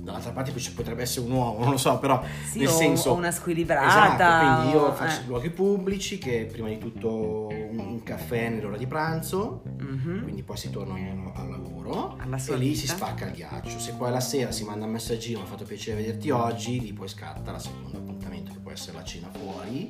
Dall'altra 0.02 0.32
parte 0.32 0.56
ci 0.56 0.72
potrebbe 0.72 1.02
essere 1.02 1.26
un 1.26 1.32
uomo, 1.32 1.58
non 1.62 1.70
lo 1.72 1.76
so, 1.76 1.98
però 1.98 2.20
Sì, 2.50 2.58
nel 2.58 2.68
o- 2.68 2.70
senso 2.72 3.10
o 3.10 3.14
una 3.14 3.30
squilibrata. 3.30 3.86
Esatto, 4.16 4.46
quindi 4.56 4.76
io 4.76 4.92
faccio 4.94 5.20
eh. 5.20 5.26
luoghi 5.26 5.50
pubblici 5.50 6.18
che 6.18 6.48
prima 6.50 6.68
di 6.68 6.78
tutto 6.78 7.46
un, 7.48 7.78
un 7.78 8.02
caffè 8.02 8.48
nell'ora 8.48 8.76
di 8.76 8.86
pranzo, 8.88 9.62
Mhm. 9.78 10.22
quindi 10.22 10.42
poi 10.42 10.56
si 10.56 10.70
torna 10.70 10.94
al 11.34 11.48
lavoro 11.50 12.16
Alla 12.18 12.36
e 12.44 12.56
lì 12.56 12.68
vita. 12.70 12.80
si 12.80 12.86
spacca 12.88 13.26
il 13.26 13.32
ghiaccio. 13.32 13.78
Se 13.78 13.92
poi 13.92 14.10
la 14.10 14.18
sera 14.20 14.50
si 14.50 14.64
manda 14.64 14.86
un 14.86 14.90
messaggino, 14.92 15.38
mi 15.38 15.44
ha 15.44 15.48
fatto 15.48 15.64
piacere 15.64 15.98
vederti 16.00 16.30
oggi, 16.30 16.80
lì 16.80 16.92
poi 16.92 17.06
scatta 17.06 17.52
la 17.52 17.58
seconda 17.60 17.98
appuntamento 17.98 18.50
che 18.52 18.58
può 18.58 18.72
essere 18.72 18.96
la 18.96 19.04
cena 19.04 19.28
fuori. 19.30 19.88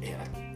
E 0.00 0.10
la- 0.16 0.48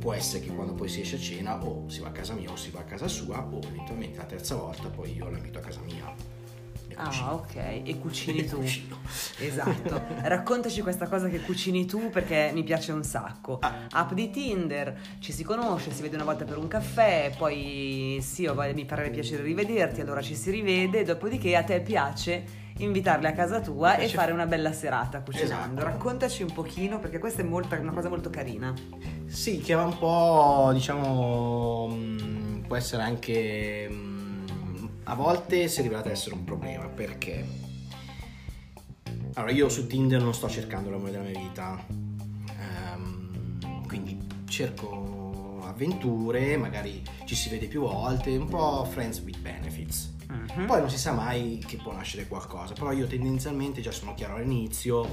può 0.00 0.14
essere 0.14 0.42
che 0.42 0.52
quando 0.52 0.72
poi 0.72 0.88
si 0.88 1.02
esce 1.02 1.16
a 1.16 1.18
cena 1.18 1.62
o 1.62 1.88
si 1.88 2.00
va 2.00 2.08
a 2.08 2.12
casa 2.12 2.32
mia 2.32 2.50
o 2.50 2.56
si 2.56 2.70
va 2.70 2.80
a 2.80 2.84
casa 2.84 3.06
sua 3.06 3.46
o 3.46 3.60
eventualmente 3.62 4.16
la 4.16 4.24
terza 4.24 4.56
volta 4.56 4.88
poi 4.88 5.14
io 5.14 5.28
la 5.28 5.36
invito 5.36 5.58
a 5.58 5.62
casa 5.62 5.80
mia. 5.84 6.38
Ah, 6.96 7.34
ok. 7.34 7.54
E 7.84 7.98
cucini 7.98 8.44
tu. 8.44 8.56
Cucino. 8.56 8.98
Esatto. 9.38 10.02
Raccontaci 10.22 10.80
questa 10.82 11.06
cosa 11.06 11.28
che 11.28 11.40
cucini 11.40 11.86
tu 11.86 12.10
perché 12.10 12.50
mi 12.52 12.62
piace 12.62 12.92
un 12.92 13.04
sacco. 13.04 13.58
Ah. 13.60 13.86
App 13.90 14.12
di 14.12 14.30
Tinder, 14.30 14.98
ci 15.18 15.32
si 15.32 15.44
conosce, 15.44 15.92
si 15.92 16.02
vede 16.02 16.16
una 16.16 16.24
volta 16.24 16.44
per 16.44 16.58
un 16.58 16.68
caffè, 16.68 17.32
poi 17.36 18.18
sì, 18.22 18.50
mi 18.74 18.86
farebbe 18.86 19.10
piacere 19.10 19.42
rivederti, 19.42 20.00
allora 20.00 20.22
ci 20.22 20.34
si 20.34 20.50
rivede, 20.50 21.04
dopodiché 21.04 21.56
a 21.56 21.62
te 21.62 21.80
piace 21.80 22.59
invitarli 22.82 23.26
a 23.26 23.32
casa 23.32 23.60
tua 23.60 23.96
e 23.96 24.08
fare 24.08 24.32
una 24.32 24.46
bella 24.46 24.72
serata 24.72 25.20
cucinando. 25.20 25.80
Esatto. 25.80 25.84
Raccontaci 25.84 26.42
un 26.42 26.52
pochino 26.52 26.98
perché 26.98 27.18
questa 27.18 27.42
è 27.42 27.44
molta- 27.44 27.78
una 27.78 27.92
cosa 27.92 28.08
molto 28.08 28.30
carina. 28.30 28.72
Sì, 29.26 29.60
che 29.60 29.74
va 29.74 29.84
un 29.84 29.98
po', 29.98 30.70
diciamo, 30.72 31.86
mh, 31.88 32.62
può 32.66 32.76
essere 32.76 33.02
anche, 33.02 33.88
mh, 33.88 34.88
a 35.04 35.14
volte 35.14 35.68
si 35.68 35.80
è 35.80 35.82
rivelato 35.82 36.08
essere 36.10 36.34
un 36.34 36.44
problema, 36.44 36.86
perché? 36.88 37.44
Allora, 39.34 39.52
io 39.52 39.68
su 39.68 39.86
Tinder 39.86 40.20
non 40.22 40.34
sto 40.34 40.48
cercando 40.48 40.90
l'amore 40.90 41.10
della 41.12 41.24
mia 41.24 41.38
vita, 41.38 42.08
Ehm, 42.58 43.86
quindi 43.86 44.18
cerco 44.48 45.60
avventure, 45.64 46.56
magari 46.56 47.02
ci 47.24 47.34
si 47.34 47.48
vede 47.48 47.66
più 47.66 47.80
volte, 47.82 48.36
un 48.36 48.48
po' 48.48 48.84
friends 48.84 49.20
with 49.20 49.38
benefits. 49.38 50.12
Mhm. 50.30 50.66
Poi 50.66 50.80
non 50.80 50.88
si 50.90 50.98
sa 50.98 51.12
mai 51.12 51.62
che 51.66 51.76
può 51.76 51.92
nascere 51.92 52.26
qualcosa, 52.28 52.72
però 52.74 52.92
io 52.92 53.06
tendenzialmente 53.06 53.80
già 53.80 53.90
sono 53.90 54.14
chiaro 54.14 54.36
all'inizio, 54.36 55.04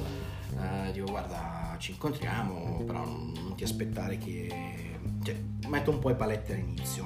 eh, 0.60 0.92
dico 0.92 1.06
guarda 1.10 1.76
ci 1.80 1.92
incontriamo, 1.92 2.84
però 2.86 3.04
non, 3.06 3.32
non 3.36 3.56
ti 3.56 3.64
aspettare 3.64 4.18
che... 4.18 4.96
Cioè, 5.24 5.36
metto 5.68 5.92
un 5.92 6.00
po' 6.00 6.10
i 6.12 6.16
paletti 6.16 6.52
all'inizio. 6.54 7.06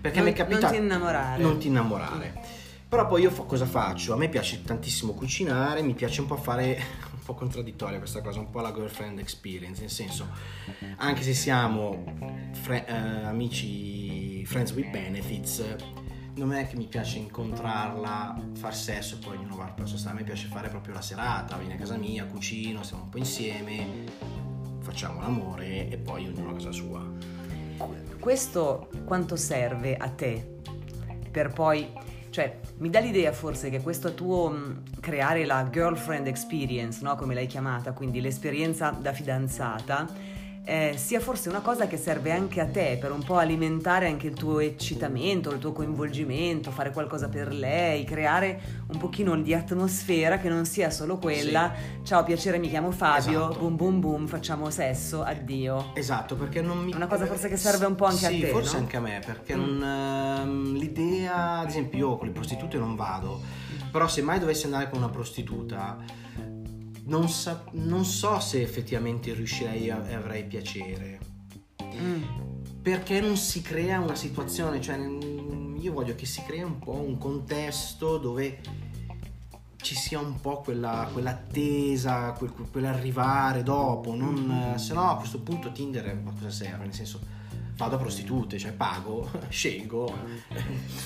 Perché 0.00 0.18
Non- 0.18 0.26
mi 0.26 0.32
è 0.32 0.36
capitato... 0.36 0.64
non 0.64 0.72
ti 0.72 0.78
innamorare. 0.82 1.42
Non 1.42 1.58
ti 1.58 1.66
innamorare. 1.68 2.62
Però 2.88 3.06
poi 3.06 3.22
io 3.22 3.30
fa- 3.30 3.42
cosa 3.44 3.66
faccio? 3.66 4.12
A 4.12 4.16
me 4.16 4.28
piace 4.28 4.62
tantissimo 4.62 5.12
cucinare, 5.14 5.82
mi 5.82 5.94
piace 5.94 6.20
un 6.20 6.26
po' 6.26 6.36
fare 6.36 6.76
un 7.12 7.20
po' 7.24 7.34
contraddittoria 7.34 7.98
questa 7.98 8.20
cosa, 8.22 8.38
un 8.38 8.50
po' 8.50 8.60
la 8.60 8.72
girlfriend 8.72 9.18
experience, 9.18 9.80
nel 9.80 9.90
senso, 9.90 10.28
anche 10.96 11.22
se 11.22 11.32
siamo 11.34 12.04
fre- 12.52 12.86
eh, 12.86 12.92
amici 13.24 14.44
friends 14.44 14.72
with 14.72 14.90
benefits, 14.90 15.62
non 16.34 16.52
è 16.52 16.66
che 16.66 16.76
mi 16.76 16.86
piace 16.86 17.18
incontrarla, 17.18 18.36
far 18.54 18.74
sesso 18.74 19.16
e 19.16 19.18
poi 19.18 19.36
ognuno 19.36 19.56
va 19.56 19.72
sua 19.84 19.96
strada, 19.96 20.16
a 20.16 20.20
me 20.20 20.24
piace 20.24 20.48
fare 20.48 20.68
proprio 20.68 20.94
la 20.94 21.00
serata, 21.00 21.56
vieni 21.56 21.74
a 21.74 21.76
casa 21.76 21.96
mia, 21.96 22.24
cucino, 22.26 22.82
stiamo 22.82 23.04
un 23.04 23.08
po' 23.10 23.18
insieme, 23.18 23.86
facciamo 24.80 25.20
l'amore 25.20 25.88
e 25.88 25.96
poi 25.96 26.26
ognuno 26.26 26.50
a 26.50 26.54
casa 26.54 26.72
sua. 26.72 27.06
Questo 28.18 28.88
quanto 29.04 29.36
serve 29.36 29.96
a 29.96 30.08
te 30.08 30.58
per 31.30 31.52
poi, 31.52 31.92
cioè 32.30 32.60
mi 32.78 32.90
dà 32.90 33.00
l'idea 33.00 33.32
forse 33.32 33.70
che 33.70 33.80
questo 33.80 34.14
tuo 34.14 34.48
mh, 34.50 35.00
creare 35.00 35.44
la 35.44 35.68
girlfriend 35.70 36.26
experience, 36.26 37.00
no? 37.02 37.16
come 37.16 37.34
l'hai 37.34 37.46
chiamata, 37.46 37.92
quindi 37.92 38.20
l'esperienza 38.20 38.90
da 38.90 39.12
fidanzata, 39.12 40.08
eh, 40.66 40.94
sia 40.96 41.20
forse 41.20 41.50
una 41.50 41.60
cosa 41.60 41.86
che 41.86 41.98
serve 41.98 42.32
anche 42.32 42.58
a 42.60 42.66
te 42.66 42.96
per 42.98 43.12
un 43.12 43.22
po' 43.22 43.36
alimentare 43.36 44.06
anche 44.08 44.26
il 44.28 44.34
tuo 44.34 44.60
eccitamento, 44.60 45.50
il 45.50 45.58
tuo 45.58 45.72
coinvolgimento, 45.72 46.70
fare 46.70 46.90
qualcosa 46.90 47.28
per 47.28 47.52
lei, 47.52 48.04
creare 48.04 48.60
un 48.86 48.98
pochino 48.98 49.36
di 49.36 49.52
atmosfera 49.52 50.38
che 50.38 50.48
non 50.48 50.64
sia 50.64 50.88
solo 50.90 51.18
quella, 51.18 51.72
ciao 52.02 52.24
piacere 52.24 52.58
mi 52.58 52.70
chiamo 52.70 52.90
Fabio, 52.90 53.50
Esatto. 53.50 53.58
boom 53.58 53.76
boom 53.76 54.00
boom, 54.00 54.26
facciamo 54.26 54.70
sesso, 54.70 55.22
addio. 55.22 55.90
Esatto, 55.94 56.34
perché 56.34 56.62
non 56.62 56.78
mi... 56.78 56.94
Una 56.94 57.06
cosa 57.08 57.26
forse 57.26 57.48
che 57.48 57.56
serve 57.58 57.84
un 57.84 57.94
po' 57.94 58.06
anche 58.06 58.24
a 58.24 58.30
sì, 58.30 58.40
te, 58.40 58.46
forse 58.48 58.72
no? 58.76 58.78
anche 58.78 58.96
a 58.96 59.00
me, 59.00 59.20
perché 59.24 59.54
Mm. 59.54 59.60
non, 59.78 59.82
ehm, 59.82 60.72
l'idea, 60.76 61.58
ad 61.58 61.68
esempio 61.68 61.98
io 61.98 62.16
con 62.16 62.26
le 62.26 62.32
prostitute 62.32 62.78
non 62.78 62.94
vado, 62.96 63.40
però 63.92 64.08
se 64.08 64.22
mai 64.22 64.38
dovessi 64.38 64.64
andare 64.64 64.88
con 64.88 64.98
una 64.98 65.10
prostituta, 65.10 65.98
non, 67.06 67.28
sa- 67.28 67.64
non 67.72 68.04
so 68.04 68.40
se 68.40 68.62
effettivamente 68.62 69.32
riuscirei 69.34 69.90
a- 69.90 70.06
e 70.08 70.14
avrei 70.14 70.44
piacere. 70.44 71.18
Mm. 71.94 72.22
Perché 72.82 73.20
non 73.20 73.36
si 73.36 73.62
crea 73.62 74.00
una 74.00 74.14
situazione, 74.14 74.80
cioè 74.80 74.96
mm, 74.98 75.76
io 75.76 75.92
voglio 75.92 76.14
che 76.14 76.26
si 76.26 76.42
crea 76.42 76.66
un 76.66 76.78
po' 76.78 76.94
un 76.94 77.16
contesto 77.18 78.18
dove 78.18 78.60
ci 79.76 79.94
sia 79.94 80.18
un 80.18 80.40
po' 80.40 80.60
quella, 80.62 81.08
quell'attesa, 81.12 82.32
quel, 82.32 82.52
quell'arrivare 82.70 83.62
dopo, 83.62 84.14
non, 84.14 84.72
eh, 84.74 84.78
se 84.78 84.94
no 84.94 85.10
a 85.10 85.16
questo 85.16 85.40
punto 85.40 85.72
Tinder 85.72 86.06
a 86.06 86.32
cosa 86.32 86.50
serve? 86.50 86.84
Nel 86.84 86.94
senso 86.94 87.20
vado 87.76 87.96
a 87.96 87.98
prostitute, 87.98 88.58
cioè 88.58 88.72
pago, 88.72 89.30
scelgo, 89.48 90.12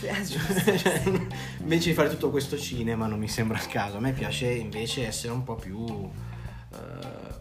Cioè, 0.00 1.02
invece 1.60 1.88
di 1.88 1.94
fare 1.94 2.08
tutto 2.08 2.30
questo 2.30 2.58
cinema 2.58 3.06
non 3.06 3.18
mi 3.18 3.28
sembra 3.28 3.58
il 3.58 3.66
caso, 3.66 3.96
a 3.96 4.00
me 4.00 4.12
piace 4.12 4.50
invece 4.50 5.06
essere 5.06 5.32
un 5.32 5.44
po' 5.44 5.54
più 5.54 5.84
eh, 5.86 7.36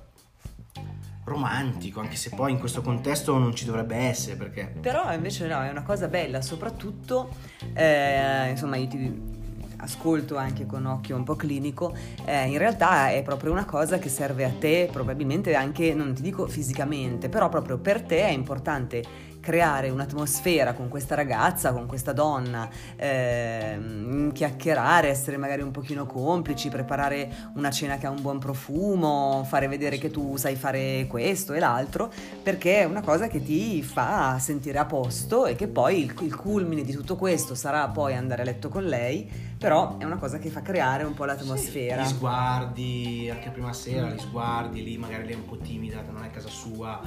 romantico, 1.25 1.99
anche 1.99 2.15
se 2.15 2.29
poi 2.29 2.53
in 2.53 2.59
questo 2.59 2.81
contesto 2.81 3.37
non 3.37 3.53
ci 3.53 3.65
dovrebbe 3.65 3.95
essere 3.95 4.35
perché... 4.35 4.73
Però 4.79 5.11
invece 5.13 5.47
no, 5.47 5.61
è 5.61 5.69
una 5.69 5.83
cosa 5.83 6.07
bella, 6.07 6.41
soprattutto, 6.41 7.29
eh, 7.73 8.49
insomma, 8.49 8.77
io 8.77 8.87
ti 8.87 9.36
ascolto 9.77 10.37
anche 10.37 10.65
con 10.65 10.85
occhio 10.85 11.15
un 11.15 11.23
po' 11.23 11.35
clinico, 11.35 11.93
eh, 12.25 12.47
in 12.47 12.57
realtà 12.57 13.09
è 13.09 13.21
proprio 13.23 13.51
una 13.51 13.65
cosa 13.65 13.97
che 13.99 14.09
serve 14.09 14.45
a 14.45 14.51
te, 14.57 14.89
probabilmente 14.91 15.55
anche, 15.55 15.93
non 15.93 16.13
ti 16.13 16.21
dico 16.21 16.47
fisicamente, 16.47 17.29
però 17.29 17.49
proprio 17.49 17.77
per 17.77 18.01
te 18.01 18.21
è 18.21 18.31
importante 18.31 19.03
creare 19.47 19.89
un'atmosfera 19.89 20.73
con 20.73 20.89
questa 20.89 21.15
ragazza, 21.15 21.71
con 21.71 21.85
questa 21.85 22.11
donna, 22.11 22.67
ehm, 22.97 24.33
chiacchierare, 24.33 25.07
essere 25.07 25.37
magari 25.37 25.61
un 25.61 25.71
pochino 25.71 26.05
complici, 26.05 26.67
preparare 26.67 27.51
una 27.53 27.71
cena 27.71 27.95
che 27.95 28.07
ha 28.07 28.09
un 28.09 28.21
buon 28.21 28.39
profumo, 28.39 29.45
fare 29.47 29.69
vedere 29.69 29.99
che 29.99 30.11
tu 30.11 30.35
sai 30.35 30.57
fare 30.57 31.05
questo 31.07 31.53
e 31.53 31.59
l'altro, 31.59 32.11
perché 32.43 32.79
è 32.79 32.83
una 32.83 32.99
cosa 32.99 33.29
che 33.29 33.41
ti 33.41 33.81
fa 33.83 34.37
sentire 34.37 34.79
a 34.79 34.85
posto 34.85 35.45
e 35.45 35.55
che 35.55 35.69
poi 35.69 36.03
il, 36.03 36.13
il 36.23 36.35
culmine 36.35 36.81
di 36.81 36.91
tutto 36.91 37.15
questo 37.15 37.55
sarà 37.55 37.87
poi 37.87 38.15
andare 38.15 38.41
a 38.41 38.45
letto 38.45 38.67
con 38.67 38.83
lei, 38.83 39.31
però 39.57 39.97
è 39.97 40.03
una 40.03 40.17
cosa 40.17 40.39
che 40.39 40.49
fa 40.49 40.61
creare 40.61 41.05
un 41.05 41.13
po' 41.13 41.23
l'atmosfera. 41.23 42.03
Gli 42.03 42.07
sguardi, 42.07 43.29
anche 43.31 43.49
prima 43.49 43.71
sera, 43.71 44.09
gli 44.09 44.19
sguardi, 44.19 44.83
lì 44.83 44.97
magari 44.97 45.23
lei 45.23 45.35
è 45.35 45.37
un 45.37 45.45
po' 45.45 45.57
timida, 45.57 46.03
non 46.11 46.25
è 46.25 46.31
casa 46.31 46.49
sua, 46.49 46.99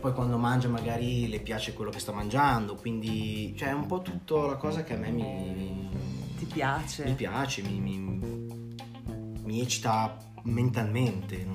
poi 0.00 0.12
quando 0.14 0.38
mangia 0.38 0.68
magari 0.68 1.28
le 1.28 1.40
piace 1.40 1.74
quello 1.74 1.90
che 1.90 1.98
sta 2.00 2.10
mangiando, 2.12 2.74
quindi 2.74 3.54
cioè 3.56 3.68
è 3.68 3.72
un 3.72 3.86
po' 3.86 4.00
tutta 4.00 4.46
la 4.46 4.56
cosa 4.56 4.82
che 4.82 4.94
a 4.94 4.96
me 4.96 5.10
mi, 5.10 5.88
Ti 6.38 6.46
piace? 6.46 7.04
mi 7.04 7.14
piace, 7.14 7.62
mi, 7.62 7.78
mi- 7.78 8.48
mi 9.44 9.60
eccita 9.60 10.16
mentalmente, 10.44 11.46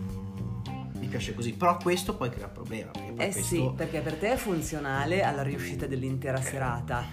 mi 1.00 1.08
piace 1.08 1.34
così, 1.34 1.54
però 1.54 1.78
questo 1.78 2.16
poi 2.16 2.30
crea 2.30 2.48
problema. 2.48 2.92
Eh 2.94 3.14
questo, 3.16 3.42
sì, 3.42 3.72
perché 3.76 4.02
per 4.02 4.16
te 4.16 4.34
è 4.34 4.36
funzionale 4.36 5.24
alla 5.24 5.42
riuscita 5.42 5.88
dell'intera 5.88 6.40
serata, 6.40 7.04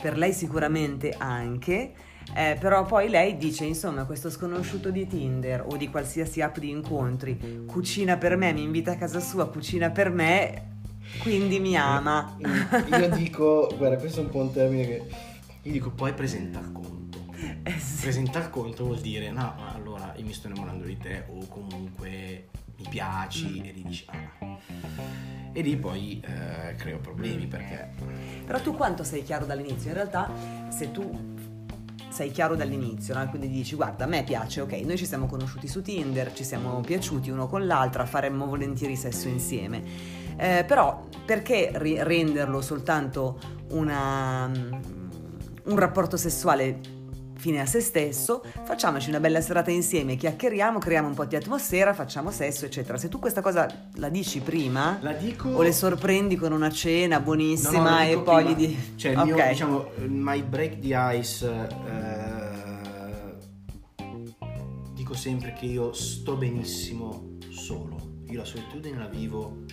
per 0.00 0.18
lei 0.18 0.32
sicuramente 0.32 1.14
anche, 1.16 1.94
eh, 2.34 2.56
però 2.60 2.84
poi 2.84 3.08
lei 3.08 3.36
dice 3.36 3.64
insomma 3.64 4.04
questo 4.04 4.28
sconosciuto 4.30 4.90
di 4.90 5.06
Tinder 5.06 5.64
o 5.66 5.76
di 5.76 5.88
qualsiasi 5.88 6.40
app 6.40 6.58
di 6.58 6.70
incontri 6.70 7.64
cucina 7.66 8.16
per 8.16 8.36
me, 8.36 8.52
mi 8.52 8.62
invita 8.62 8.92
a 8.92 8.96
casa 8.96 9.20
sua, 9.20 9.48
cucina 9.48 9.90
per 9.90 10.10
me, 10.10 10.70
quindi 11.20 11.58
mi 11.60 11.76
ama. 11.76 12.36
Io 12.90 13.08
dico, 13.10 13.72
guarda, 13.76 13.96
questo 13.96 14.20
è 14.20 14.24
un 14.24 14.30
po' 14.30 14.38
un 14.38 14.52
termine 14.52 14.86
che... 14.86 15.02
Io 15.62 15.72
dico, 15.72 15.90
poi 15.90 16.12
presenta 16.12 16.58
il 16.58 16.72
conto. 16.72 17.18
Eh 17.62 17.78
sì. 17.78 18.02
Presenta 18.02 18.38
il 18.40 18.50
conto 18.50 18.84
vuol 18.84 19.00
dire, 19.00 19.30
no, 19.30 19.54
ma 19.56 19.72
allora 19.74 20.12
io 20.16 20.24
mi 20.24 20.32
sto 20.32 20.48
innamorando 20.48 20.84
di 20.84 20.96
te 20.96 21.24
o 21.28 21.46
comunque 21.46 22.48
mi 22.76 22.86
piaci 22.88 23.60
Mm. 23.60 23.64
e 23.64 23.72
lì 23.72 23.82
dici, 23.84 24.04
ah. 24.08 24.58
E 25.52 25.60
lì 25.60 25.76
poi 25.76 26.20
eh, 26.24 26.74
creo 26.76 26.98
problemi 26.98 27.46
perché... 27.46 27.90
Però 28.44 28.60
tu 28.60 28.74
quanto 28.74 29.04
sei 29.04 29.22
chiaro 29.22 29.44
dall'inizio? 29.44 29.90
In 29.90 29.94
realtà 29.94 30.30
se 30.70 30.90
tu 30.90 31.30
sei 32.08 32.30
chiaro 32.30 32.56
dall'inizio, 32.56 33.14
no? 33.14 33.28
quindi 33.28 33.48
dici 33.48 33.74
guarda 33.74 34.04
a 34.04 34.06
me 34.06 34.22
piace, 34.24 34.60
ok, 34.60 34.72
noi 34.84 34.96
ci 34.98 35.06
siamo 35.06 35.26
conosciuti 35.26 35.66
su 35.66 35.80
Tinder, 35.82 36.32
ci 36.32 36.44
siamo 36.44 36.80
piaciuti 36.80 37.30
uno 37.30 37.46
con 37.46 37.66
l'altra, 37.66 38.04
faremmo 38.04 38.46
volentieri 38.46 38.96
sesso 38.96 39.28
insieme. 39.28 40.21
Eh, 40.36 40.64
però 40.66 41.06
perché 41.24 41.70
ri- 41.74 42.02
renderlo 42.02 42.60
soltanto 42.60 43.38
una, 43.70 44.50
un 45.64 45.78
rapporto 45.78 46.16
sessuale 46.16 46.80
fine 47.36 47.60
a 47.60 47.66
se 47.66 47.80
stesso, 47.80 48.44
facciamoci 48.64 49.08
una 49.08 49.18
bella 49.18 49.40
serata 49.40 49.72
insieme, 49.72 50.14
chiacchieriamo, 50.14 50.78
creiamo 50.78 51.08
un 51.08 51.14
po' 51.14 51.24
di 51.24 51.34
atmosfera, 51.34 51.92
facciamo 51.92 52.30
sesso, 52.30 52.66
eccetera. 52.66 52.96
Se 52.96 53.08
tu 53.08 53.18
questa 53.18 53.40
cosa 53.40 53.66
la 53.94 54.08
dici 54.08 54.38
prima 54.40 54.98
La 55.02 55.12
dico... 55.12 55.48
o 55.48 55.60
le 55.62 55.72
sorprendi 55.72 56.36
con 56.36 56.52
una 56.52 56.70
cena 56.70 57.16
No, 57.18 57.24
buonissima 57.24 57.78
no, 57.78 57.84
la 57.84 58.04
e 58.06 58.18
poi 58.20 58.44
prima. 58.44 58.58
gli 58.60 58.66
di... 58.66 58.78
Cioè, 58.94 59.10
il 59.10 59.18
Ok. 59.18 59.24
mio, 59.24 59.48
diciamo, 59.48 59.86
my 60.06 60.40
break 60.44 60.78
the 60.78 60.94
ice... 61.18 61.44
eh, 61.44 62.50
dico 64.94 65.14
sempre 65.14 65.52
che 65.52 65.66
io 65.66 65.92
sto 65.92 66.36
benissimo 66.36 67.38
solo. 67.50 68.20
Io 68.28 68.38
la 68.38 68.44
solitudine 68.44 68.98
la 68.98 69.08
vivo 69.08 69.64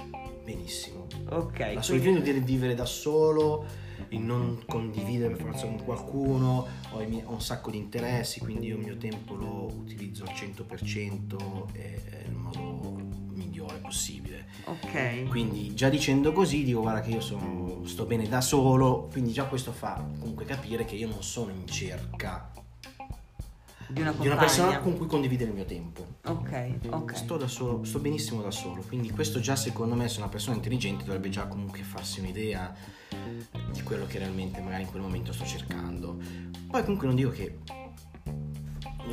benissimo. 0.53 1.05
Ok, 1.29 1.59
La 1.59 1.65
quindi- 1.65 1.83
solitudine 1.83 2.21
di 2.21 2.39
vivere 2.39 2.73
da 2.73 2.85
solo 2.85 3.65
il 4.09 4.21
non 4.21 4.63
condividere 4.65 5.35
per 5.35 5.45
forza 5.45 5.65
con 5.67 5.83
qualcuno, 5.83 6.65
ho, 6.91 6.97
miei, 7.07 7.21
ho, 7.25 7.33
un 7.33 7.41
sacco 7.41 7.69
di 7.69 7.77
interessi, 7.77 8.39
quindi 8.39 8.67
io 8.67 8.77
il 8.77 8.83
mio 8.83 8.97
tempo 8.97 9.35
lo 9.35 9.65
utilizzo 9.65 10.23
al 10.23 10.33
100% 10.33 11.67
e 11.73 12.01
nel 12.25 12.33
modo 12.35 12.97
migliore 13.33 13.77
possibile. 13.77 14.47
Ok. 14.65 15.27
Quindi 15.27 15.73
già 15.75 15.89
dicendo 15.89 16.31
così 16.31 16.63
dico 16.63 16.81
guarda 16.81 17.01
che 17.01 17.11
io 17.11 17.21
sono, 17.21 17.81
sto 17.85 18.05
bene 18.05 18.27
da 18.27 18.41
solo, 18.41 19.07
quindi 19.11 19.31
già 19.31 19.45
questo 19.45 19.71
fa 19.71 20.03
comunque 20.19 20.45
capire 20.45 20.85
che 20.85 20.95
io 20.95 21.07
non 21.07 21.21
sono 21.21 21.51
in 21.51 21.67
cerca 21.67 22.51
di 23.89 24.01
una, 24.01 24.11
di 24.11 24.27
una, 24.27 24.35
persona 24.35 24.79
con 24.79 24.95
cui 24.95 25.07
condividere 25.07 25.49
il 25.49 25.55
mio 25.55 25.65
tempo. 25.65 26.05
Ok, 26.25 26.73
ok. 26.89 27.15
Sto 27.15 27.37
da 27.37 27.47
solo, 27.47 27.83
sto 27.83 27.99
benissimo 27.99 28.41
da 28.41 28.51
solo, 28.51 28.83
quindi 28.87 29.09
questo 29.09 29.39
già 29.39 29.55
secondo 29.55 29.95
me 29.95 30.07
se 30.07 30.19
una 30.19 30.29
persona 30.29 30.55
intelligente 30.55 31.03
dovrebbe 31.03 31.29
già 31.29 31.47
comunque 31.47 31.81
farsi 31.81 32.19
un'idea 32.19 32.73
di 33.71 33.81
quello 33.81 34.05
che 34.05 34.19
realmente 34.19 34.61
magari 34.61 34.83
in 34.83 34.89
quel 34.89 35.01
momento 35.01 35.33
sto 35.33 35.45
cercando. 35.45 36.17
Poi 36.69 36.81
comunque 36.83 37.07
non 37.07 37.15
dico 37.15 37.31
che 37.31 37.59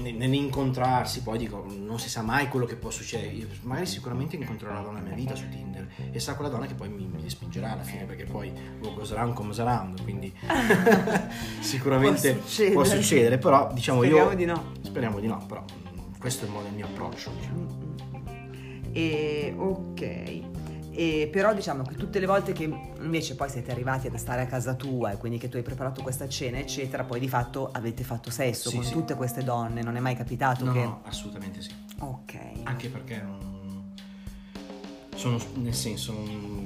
nell'incontrarsi, 0.01 1.23
poi 1.23 1.39
dico, 1.39 1.65
non 1.69 1.99
si 1.99 2.09
sa 2.09 2.23
mai 2.23 2.49
quello 2.49 2.67
che 2.67 2.77
può 2.77 2.91
succedere. 2.91 3.33
Io 3.33 3.49
magari 3.63 3.87
sicuramente 3.87 4.37
incontrerò 4.37 4.75
la 4.75 4.81
donna 4.81 4.99
nella 4.99 5.15
mia 5.15 5.25
vita 5.25 5.35
su 5.35 5.49
Tinder 5.49 5.89
e 6.11 6.19
sarà 6.19 6.37
quella 6.37 6.51
donna 6.51 6.67
che 6.67 6.75
poi 6.75 6.89
mi, 6.89 7.07
mi 7.07 7.23
respingerà 7.23 7.73
alla 7.73 7.83
fine, 7.83 8.05
perché 8.05 8.25
poi 8.25 8.53
go 8.81 9.05
saranno 9.05 9.33
come 9.33 9.53
saranno, 9.53 9.95
quindi 10.03 10.33
sicuramente 11.61 12.33
può 12.33 12.43
succedere. 12.47 12.75
può 12.75 12.85
succedere. 12.85 13.39
però 13.39 13.73
diciamo 13.73 14.03
speriamo 14.03 14.31
io... 14.31 14.37
di 14.37 14.45
no. 14.45 14.73
Speriamo 14.83 15.21
di 15.21 15.27
no, 15.27 15.45
però 15.47 15.65
questo 16.19 16.45
è 16.45 16.49
il, 16.49 16.55
modo, 16.55 16.69
il 16.69 16.75
mio 16.75 16.87
approccio. 16.87 17.31
Diciamo. 17.39 17.85
E 18.93 19.55
ok. 19.57 20.56
E 20.99 21.29
però 21.31 21.53
diciamo 21.53 21.83
che 21.83 21.95
tutte 21.95 22.19
le 22.19 22.25
volte 22.25 22.53
che 22.53 22.65
invece 22.65 23.35
poi 23.35 23.51
siete 23.51 23.71
arrivati 23.71 24.07
ad 24.07 24.15
stare 24.17 24.41
a 24.41 24.47
casa 24.47 24.73
tua 24.73 25.13
e 25.13 25.19
quindi 25.19 25.37
che 25.37 25.51
tu 25.51 25.57
hai 25.57 25.63
preparato 25.63 26.01
questa 26.03 26.27
cena 26.27 26.59
eccetera 26.59 27.05
poi 27.05 27.21
di 27.21 27.29
fatto 27.29 27.69
avete 27.71 28.03
fatto 28.03 28.31
sesso 28.31 28.71
sì, 28.71 28.77
con 28.77 28.85
sì. 28.85 28.93
tutte 28.93 29.15
queste 29.15 29.45
donne 29.45 29.83
non 29.83 29.97
è 29.97 30.01
mai 30.01 30.17
capitato 30.17 30.65
no, 30.65 30.73
che 30.73 30.83
no 30.83 31.03
assolutamente 31.05 31.61
sì 31.61 31.71
ok 31.99 32.39
anche 32.63 32.89
perché 32.89 33.21
non... 33.21 33.93
sono 35.15 35.39
nel 35.57 35.75
senso 35.75 36.15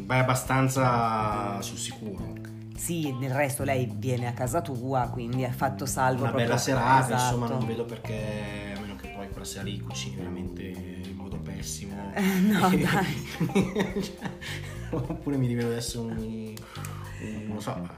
vai 0.06 0.20
abbastanza 0.20 1.60
sul 1.60 1.78
sicuro 1.78 2.38
sì, 2.76 3.12
nel 3.12 3.34
resto 3.34 3.62
lei 3.62 3.92
viene 3.94 4.26
a 4.26 4.32
casa 4.32 4.62
tua, 4.62 5.10
quindi 5.12 5.44
ha 5.44 5.52
fatto 5.52 5.84
salvo 5.84 6.22
una 6.22 6.32
bella 6.32 6.56
serata, 6.56 7.14
esatto. 7.14 7.34
insomma, 7.34 7.46
non 7.46 7.66
vedo 7.66 7.84
perché, 7.84 8.72
a 8.75 8.80
meno 8.80 8.96
che 8.96 9.08
poi 9.08 9.28
quella 9.28 9.44
sera 9.44 9.64
lì 9.64 9.78
cucini 9.80 10.16
veramente 10.16 11.00
pessimo. 11.61 12.12
no, 12.40 12.71
dai. 12.76 14.14
Oppure 14.90 15.37
mi 15.37 15.47
rivelo 15.47 15.69
adesso 15.69 16.00
un, 16.00 16.55
non 17.47 17.61
so. 17.61 17.88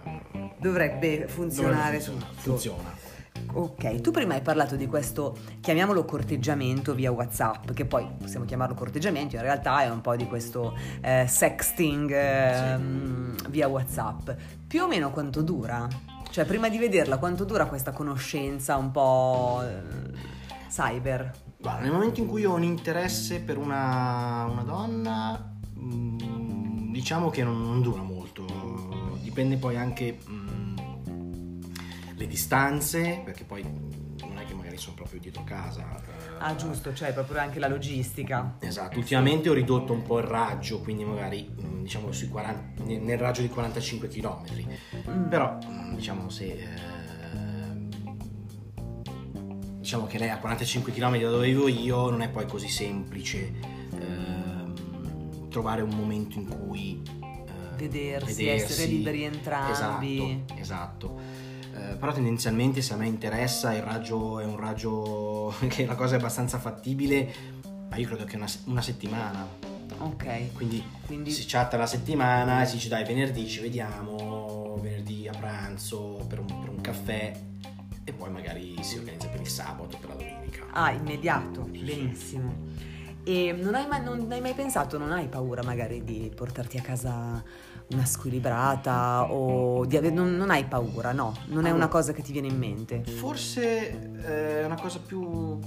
Dovrebbe 0.58 1.26
funzionare. 1.28 1.98
Dovrebbe 1.98 2.00
funziona. 2.00 2.26
funziona. 2.34 3.10
Ok, 3.54 4.00
tu 4.00 4.10
prima 4.10 4.34
hai 4.34 4.40
parlato 4.40 4.76
di 4.76 4.86
questo, 4.86 5.36
chiamiamolo 5.60 6.04
corteggiamento 6.04 6.94
via 6.94 7.10
WhatsApp, 7.10 7.72
che 7.72 7.84
poi 7.84 8.06
possiamo 8.18 8.44
chiamarlo 8.44 8.74
corteggiamento, 8.74 9.36
in 9.36 9.42
realtà 9.42 9.82
è 9.82 9.90
un 9.90 10.00
po' 10.00 10.16
di 10.16 10.26
questo 10.26 10.76
eh, 11.00 11.26
sexting 11.28 12.10
eh, 12.10 12.78
sì. 12.78 13.50
via 13.50 13.68
WhatsApp. 13.68 14.30
Più 14.66 14.82
o 14.82 14.86
meno 14.86 15.10
quanto 15.10 15.42
dura? 15.42 15.88
Cioè, 16.30 16.44
prima 16.46 16.68
di 16.68 16.78
vederla, 16.78 17.18
quanto 17.18 17.44
dura 17.44 17.66
questa 17.66 17.92
conoscenza 17.92 18.76
un 18.76 18.90
po' 18.90 19.62
eh, 19.62 19.80
cyber? 20.68 21.30
Bah, 21.62 21.78
nel 21.78 21.92
momento 21.92 22.20
in 22.20 22.26
cui 22.26 22.44
ho 22.44 22.54
un 22.54 22.64
interesse 22.64 23.40
per 23.40 23.56
una, 23.56 24.44
una 24.50 24.62
donna, 24.62 25.54
mh, 25.74 26.16
mm, 26.24 26.92
diciamo 26.92 27.30
che 27.30 27.44
non, 27.44 27.62
non, 27.62 27.80
dura 27.80 28.02
molto, 28.02 28.44
dipende 29.22 29.56
poi 29.56 29.76
anche... 29.76 30.18
Mh, 30.26 30.50
le 32.22 32.28
distanze, 32.28 33.20
perché 33.24 33.44
poi 33.44 33.62
non 33.62 34.38
è 34.38 34.44
che 34.44 34.54
magari 34.54 34.76
sono 34.76 34.94
proprio 34.94 35.20
dietro 35.20 35.42
casa. 35.44 36.00
Ah, 36.38 36.54
giusto, 36.54 36.94
cioè 36.94 37.12
proprio 37.12 37.40
anche 37.40 37.58
la 37.58 37.68
logistica. 37.68 38.56
Esatto, 38.60 38.98
ultimamente 38.98 39.48
ho 39.48 39.52
ridotto 39.52 39.92
un 39.92 40.02
po' 40.02 40.18
il 40.18 40.24
raggio, 40.24 40.80
quindi 40.80 41.04
magari 41.04 41.48
mm, 41.48 41.82
diciamo 41.82 42.12
sui 42.12 42.28
40, 42.28 42.84
nel 42.84 43.18
raggio 43.18 43.42
di 43.42 43.48
45 43.48 44.08
km. 44.08 44.42
Mm. 45.10 45.28
Però 45.28 45.58
mm, 45.64 45.94
diciamo 45.94 46.28
se 46.28 46.44
eh, 46.44 46.66
diciamo 49.82 50.06
che 50.06 50.16
lei 50.16 50.30
a 50.30 50.38
45 50.38 50.92
km 50.92 51.18
da 51.18 51.30
dove 51.30 51.48
vivo 51.48 51.66
io 51.66 52.08
non 52.08 52.22
è 52.22 52.28
poi 52.28 52.46
così 52.46 52.68
semplice 52.68 53.52
eh, 53.98 55.48
trovare 55.48 55.82
un 55.82 55.90
momento 55.90 56.38
in 56.38 56.46
cui 56.46 57.02
eh, 57.02 57.76
vedersi, 57.76 58.44
vedersi, 58.44 58.72
essere 58.72 58.86
liberi 58.86 59.24
entrambi. 59.24 60.38
Esatto, 60.46 60.60
esatto. 60.60 61.20
Eh, 61.74 61.96
però 61.96 62.12
tendenzialmente 62.12 62.80
se 62.80 62.92
a 62.92 62.96
me 62.96 63.08
interessa 63.08 63.74
il 63.74 63.82
raggio 63.82 64.38
è 64.38 64.44
un 64.44 64.56
raggio 64.56 65.52
che 65.66 65.84
la 65.84 65.96
cosa 65.96 66.14
è 66.14 66.18
abbastanza 66.18 66.58
fattibile, 66.58 67.34
ma 67.90 67.96
io 67.96 68.06
credo 68.06 68.24
che 68.24 68.36
una, 68.36 68.48
una 68.66 68.82
settimana. 68.82 69.44
Ok. 69.98 70.52
Quindi, 70.54 70.82
Quindi, 71.06 71.32
si 71.32 71.44
chatta 71.44 71.76
la 71.76 71.86
settimana 71.86 72.62
e 72.62 72.66
si 72.66 72.76
dice 72.76 72.88
dai 72.88 73.04
venerdì 73.04 73.48
ci 73.48 73.60
vediamo, 73.60 74.78
venerdì 74.80 75.26
a 75.26 75.36
pranzo 75.36 76.24
per 76.28 76.38
un, 76.38 76.46
per 76.46 76.68
un 76.68 76.80
caffè 76.80 77.50
e 78.04 78.12
poi 78.12 78.30
magari 78.30 78.82
si 78.82 78.98
organizza 78.98 79.28
per 79.28 79.40
il 79.40 79.48
sabato, 79.48 79.96
per 79.98 80.08
la 80.10 80.14
domenica. 80.14 80.66
Ah, 80.72 80.92
immediato, 80.92 81.62
benissimo. 81.62 82.54
E 83.24 83.52
non 83.52 83.76
hai, 83.76 83.86
mai, 83.86 84.02
non 84.02 84.26
hai 84.32 84.40
mai 84.40 84.54
pensato, 84.54 84.98
non 84.98 85.12
hai 85.12 85.28
paura 85.28 85.62
magari 85.62 86.02
di 86.02 86.30
portarti 86.34 86.78
a 86.78 86.82
casa 86.82 87.42
una 87.90 88.04
squilibrata 88.04 89.30
o 89.30 89.84
di 89.84 89.96
aver, 89.96 90.12
non, 90.12 90.36
non, 90.36 90.50
hai 90.50 90.64
paura, 90.64 91.12
no, 91.12 91.36
non 91.46 91.66
è 91.66 91.70
una 91.70 91.88
cosa 91.88 92.12
che 92.12 92.22
ti 92.22 92.32
viene 92.32 92.48
in 92.48 92.58
mente. 92.58 93.04
Forse 93.04 93.90
eh, 94.16 94.60
è 94.62 94.64
una 94.64 94.80
cosa 94.80 94.98
più... 94.98 95.58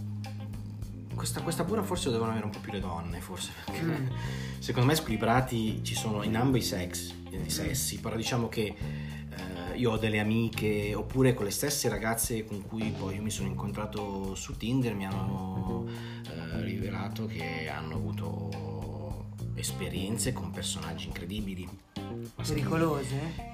Questa, 1.15 1.39
questa 1.41 1.63
paura 1.63 1.81
forse 1.81 2.07
lo 2.07 2.11
devono 2.11 2.31
avere 2.31 2.45
un 2.45 2.51
po' 2.51 2.59
più 2.59 2.73
le 2.73 2.81
donne, 2.81 3.21
forse, 3.21 3.51
perché 3.63 3.81
mm. 3.81 4.07
secondo 4.59 4.89
me 4.89 4.95
squilibrati 4.95 5.81
ci 5.81 5.95
sono 5.95 6.23
in 6.23 6.35
ambo 6.35 6.57
i 6.57 6.61
sex, 6.61 7.13
i 7.29 7.49
sessi, 7.49 8.01
però 8.01 8.17
diciamo 8.17 8.49
che 8.49 8.63
eh, 8.63 8.75
io 9.75 9.91
ho 9.91 9.97
delle 9.97 10.19
amiche, 10.19 10.93
oppure 10.95 11.33
con 11.33 11.45
le 11.45 11.51
stesse 11.51 11.89
ragazze 11.89 12.45
con 12.45 12.65
cui 12.65 12.93
poi 12.97 13.15
io 13.15 13.21
mi 13.21 13.29
sono 13.29 13.47
incontrato 13.47 14.35
su 14.35 14.57
Tinder, 14.57 14.93
mi 14.93 15.05
hanno 15.05 15.85
eh, 15.87 16.61
rivelato 16.61 17.25
che 17.25 17.69
hanno 17.69 17.95
avuto 17.95 19.33
esperienze 19.55 20.33
con 20.33 20.51
personaggi 20.51 21.07
incredibili 21.07 21.67
Pericolose? 22.47 23.53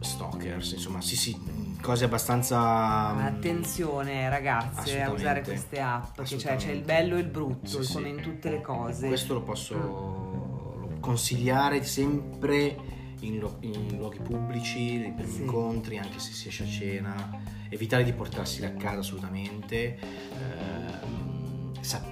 Stalkers, 0.00 0.72
insomma, 0.72 1.00
sì, 1.00 1.16
sì, 1.16 1.36
cose 1.80 2.04
abbastanza. 2.04 3.16
Attenzione, 3.16 4.28
ragazze, 4.28 5.02
a 5.02 5.10
usare 5.10 5.42
queste 5.42 5.80
app, 5.80 6.20
che 6.22 6.38
cioè, 6.38 6.56
c'è 6.56 6.70
il 6.70 6.82
bello 6.82 7.16
e 7.16 7.20
il 7.20 7.26
brutto, 7.26 7.82
sì, 7.82 7.92
come 7.92 8.08
sì. 8.08 8.14
in 8.14 8.22
tutte 8.22 8.50
le 8.50 8.60
cose. 8.60 9.08
Questo 9.08 9.34
lo 9.34 9.42
posso 9.42 9.74
mm. 9.76 11.00
consigliare 11.00 11.82
sempre 11.82 12.76
in, 13.26 13.38
lo, 13.38 13.56
in, 13.60 13.96
luoghi 13.96 14.20
pubblici, 14.20 15.12
per 15.16 15.26
sì. 15.26 15.42
incontri, 15.42 15.98
anche 15.98 16.18
se 16.18 16.32
si 16.32 16.48
esce 16.48 16.64
a 16.64 16.66
cena. 16.66 17.40
Evitare 17.68 18.04
di 18.04 18.12
portarseli 18.12 18.66
a 18.66 18.72
casa 18.72 19.00
assolutamente. 19.00 19.98
Eh, 19.98 21.22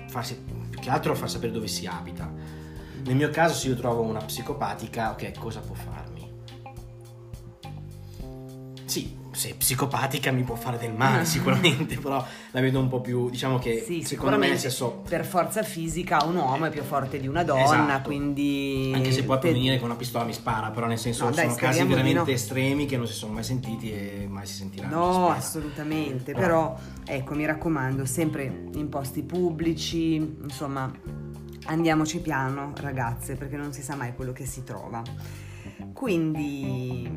farsi, 0.09 0.37
più 0.69 0.79
che 0.81 0.91
altro 0.91 1.15
far 1.15 1.31
sapere 1.31 1.53
dove 1.53 1.67
si 1.67 1.87
abita 1.87 2.61
nel 3.05 3.17
mio 3.17 3.31
caso 3.31 3.55
se 3.55 3.69
io 3.69 3.75
trovo 3.75 4.03
una 4.03 4.21
psicopatica, 4.21 5.11
ok, 5.11 5.37
cosa 5.37 5.61
può 5.61 5.75
farmi? 5.75 6.31
Sì, 8.85 9.19
se 9.33 9.51
è 9.51 9.55
psicopatica 9.55 10.31
mi 10.31 10.43
può 10.43 10.55
fare 10.55 10.79
del 10.79 10.93
male 10.93 11.25
sicuramente, 11.25 11.97
però 11.99 12.25
la 12.51 12.61
vedo 12.61 12.79
un 12.79 12.89
po' 12.89 13.01
più, 13.01 13.31
diciamo 13.31 13.59
che 13.59 13.83
sì, 13.85 14.03
secondo 14.03 14.39
me 14.39 14.57
senso... 14.57 15.03
per 15.09 15.25
forza 15.25 15.63
fisica 15.63 16.25
un 16.25 16.37
uomo 16.37 16.67
è 16.67 16.71
più 16.71 16.83
forte 16.83 17.19
di 17.19 17.27
una 17.27 17.43
donna, 17.43 17.65
esatto. 17.65 18.09
quindi... 18.09 18.93
Anche 18.95 19.13
se 19.13 19.25
poi 19.25 19.39
per 19.39 19.53
venire 19.53 19.79
con 19.79 19.89
una 19.89 19.97
pistola 19.97 20.25
mi 20.25 20.33
spara, 20.33 20.71
però 20.71 20.87
nel 20.87 20.99
senso 20.99 21.27
no, 21.27 21.33
sono 21.33 21.55
casi 21.55 21.85
veramente 21.85 22.31
no. 22.31 22.37
estremi 22.37 22.87
che 22.87 22.97
non 22.97 23.07
si 23.07 23.15
sono 23.15 23.33
mai 23.33 23.45
sentiti 23.45 23.91
e 23.93 24.27
mai 24.29 24.47
si 24.47 24.55
sentiranno. 24.55 24.95
No, 24.95 25.29
assolutamente, 25.31 26.33
però 26.33 26.77
ecco 27.05 27.35
mi 27.35 27.47
raccomando, 27.47 28.05
sempre 28.05 28.69
in 28.75 28.89
posti 28.89 29.23
pubblici, 29.23 30.15
insomma 30.15 30.91
andiamoci 31.67 32.21
piano 32.21 32.73
ragazze 32.77 33.37
perché 33.37 33.57
non 33.57 33.73
si 33.73 33.83
sa 33.83 33.95
mai 33.95 34.15
quello 34.15 34.33
che 34.33 34.47
si 34.47 34.63
trova. 34.65 35.03
Quindi 35.93 37.09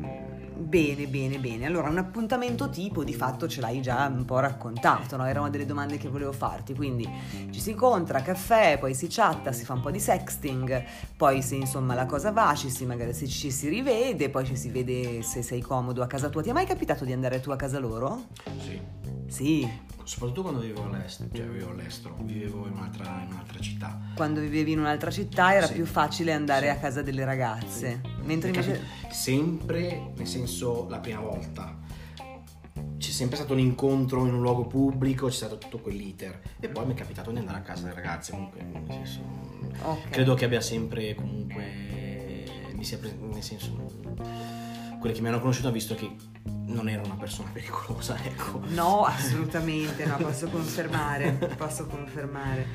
bene, 0.56 1.06
bene, 1.06 1.38
bene. 1.38 1.66
Allora 1.66 1.88
un 1.88 1.98
appuntamento 1.98 2.68
tipo 2.70 3.04
di 3.04 3.14
fatto 3.14 3.46
ce 3.46 3.60
l'hai 3.60 3.80
già 3.80 4.06
un 4.06 4.24
po' 4.24 4.38
raccontato, 4.38 5.16
no? 5.16 5.26
Erano 5.26 5.50
delle 5.50 5.66
domande 5.66 5.98
che 5.98 6.08
volevo 6.08 6.32
farti, 6.32 6.74
quindi 6.74 7.08
ci 7.50 7.60
si 7.60 7.70
incontra, 7.70 8.22
caffè, 8.22 8.78
poi 8.78 8.94
si 8.94 9.06
chatta, 9.08 9.52
si 9.52 9.64
fa 9.64 9.74
un 9.74 9.80
po' 9.80 9.90
di 9.90 10.00
sexting, 10.00 10.84
poi 11.16 11.42
se 11.42 11.56
insomma 11.56 11.94
la 11.94 12.06
cosa 12.06 12.32
va, 12.32 12.54
ci 12.54 12.70
si, 12.70 12.86
magari 12.86 13.12
se 13.12 13.26
ci 13.26 13.50
si 13.50 13.68
rivede, 13.68 14.30
poi 14.30 14.44
ci 14.44 14.56
si 14.56 14.70
vede 14.70 15.22
se 15.22 15.42
sei 15.42 15.60
comodo 15.60 16.02
a 16.02 16.06
casa 16.06 16.28
tua. 16.28 16.42
Ti 16.42 16.50
è 16.50 16.52
mai 16.52 16.66
capitato 16.66 17.04
di 17.04 17.12
andare 17.12 17.40
tu 17.40 17.50
a 17.50 17.56
casa 17.56 17.78
loro? 17.78 18.26
Sì. 18.58 18.80
Sì 19.28 19.94
soprattutto 20.06 20.42
quando 20.42 20.60
vivevo 20.60 20.84
all'estero, 20.84 21.28
cioè 21.32 21.46
vivevo 21.46 21.70
all'estero, 21.72 22.16
vivevo 22.20 22.66
in 22.66 22.72
un'altra, 22.74 23.22
in 23.26 23.32
un'altra 23.32 23.58
città. 23.58 24.00
Quando 24.14 24.40
vivevi 24.40 24.72
in 24.72 24.78
un'altra 24.78 25.10
città 25.10 25.52
era 25.52 25.66
sì. 25.66 25.74
più 25.74 25.84
facile 25.84 26.32
andare 26.32 26.66
sì. 26.66 26.72
a 26.72 26.76
casa 26.76 27.02
delle 27.02 27.24
ragazze. 27.24 28.00
Sì. 28.02 28.10
Mentre 28.22 28.50
invece... 28.50 28.80
Sempre, 29.10 30.12
nel 30.16 30.26
senso, 30.26 30.86
la 30.88 30.98
prima 31.00 31.20
volta 31.20 31.76
c'è 32.98 33.10
sempre 33.10 33.36
stato 33.36 33.52
un 33.52 33.58
incontro 33.58 34.24
in 34.26 34.34
un 34.34 34.40
luogo 34.40 34.66
pubblico, 34.66 35.26
c'è 35.26 35.32
stato 35.32 35.58
tutto 35.58 35.78
quell'iter. 35.80 36.40
E 36.60 36.68
poi 36.68 36.86
mi 36.86 36.92
è 36.92 36.96
capitato 36.96 37.32
di 37.32 37.38
andare 37.38 37.58
a 37.58 37.62
casa 37.62 37.82
delle 37.82 37.94
ragazze, 37.94 38.30
comunque, 38.30 38.62
nel 38.62 38.84
senso, 38.88 39.20
okay. 39.82 40.10
credo 40.10 40.34
che 40.34 40.44
abbia 40.44 40.60
sempre 40.60 41.14
comunque, 41.16 42.44
mi 42.72 42.84
sia 42.84 42.98
preso, 42.98 43.16
nel 43.20 43.42
senso, 43.42 43.74
quelle 44.98 45.14
che 45.14 45.20
mi 45.20 45.28
hanno 45.28 45.40
conosciuto 45.40 45.68
hanno 45.68 45.76
visto 45.76 45.94
che 45.94 46.10
non 46.66 46.88
era 46.88 47.02
una 47.04 47.14
persona 47.14 47.50
pericolosa, 47.52 48.16
ecco. 48.22 48.60
No, 48.68 49.04
assolutamente, 49.04 50.04
no, 50.04 50.16
posso 50.16 50.48
confermare, 50.48 51.32
posso 51.56 51.86
confermare. 51.86 52.66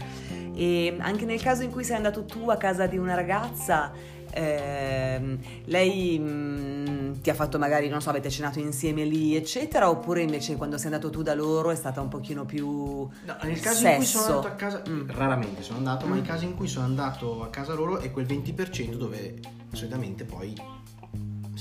E 0.53 0.97
anche 0.99 1.25
nel 1.25 1.41
caso 1.41 1.63
in 1.63 1.71
cui 1.71 1.83
sei 1.83 1.97
andato 1.97 2.25
tu 2.25 2.49
a 2.49 2.57
casa 2.57 2.85
di 2.85 2.97
una 2.97 3.15
ragazza, 3.15 3.91
eh, 4.33 5.37
lei 5.65 6.19
mh, 6.19 6.29
mm, 6.29 7.11
ti 7.21 7.29
ha 7.29 7.33
fatto 7.33 7.57
magari, 7.57 7.89
non 7.89 8.01
so, 8.01 8.09
avete 8.09 8.29
cenato 8.29 8.59
insieme 8.59 9.03
lì, 9.03 9.35
eccetera, 9.35 9.89
oppure 9.89 10.21
invece 10.21 10.55
quando 10.55 10.77
sei 10.77 10.87
andato 10.87 11.09
tu 11.09 11.21
da 11.21 11.33
loro 11.33 11.69
è 11.69 11.75
stata 11.75 12.01
un 12.01 12.07
pochino 12.07 12.45
più 12.45 12.67
no, 12.67 13.37
nel 13.43 13.59
caso 13.59 13.79
sesso. 13.79 13.87
in 13.87 13.95
cui 13.95 14.05
sono 14.05 14.25
andato 14.25 14.47
a 14.47 14.51
casa, 14.51 14.81
mm. 14.87 15.09
raramente 15.09 15.61
sono 15.63 15.77
andato, 15.77 16.05
mm. 16.05 16.09
ma 16.09 16.15
nei 16.15 16.23
casi 16.23 16.45
in 16.45 16.55
cui 16.55 16.67
sono 16.67 16.85
andato 16.85 17.43
a 17.43 17.49
casa 17.49 17.73
loro 17.73 17.99
è 17.99 18.11
quel 18.11 18.25
20% 18.25 18.95
dove 18.95 19.39
solitamente 19.73 20.23
poi 20.23 20.55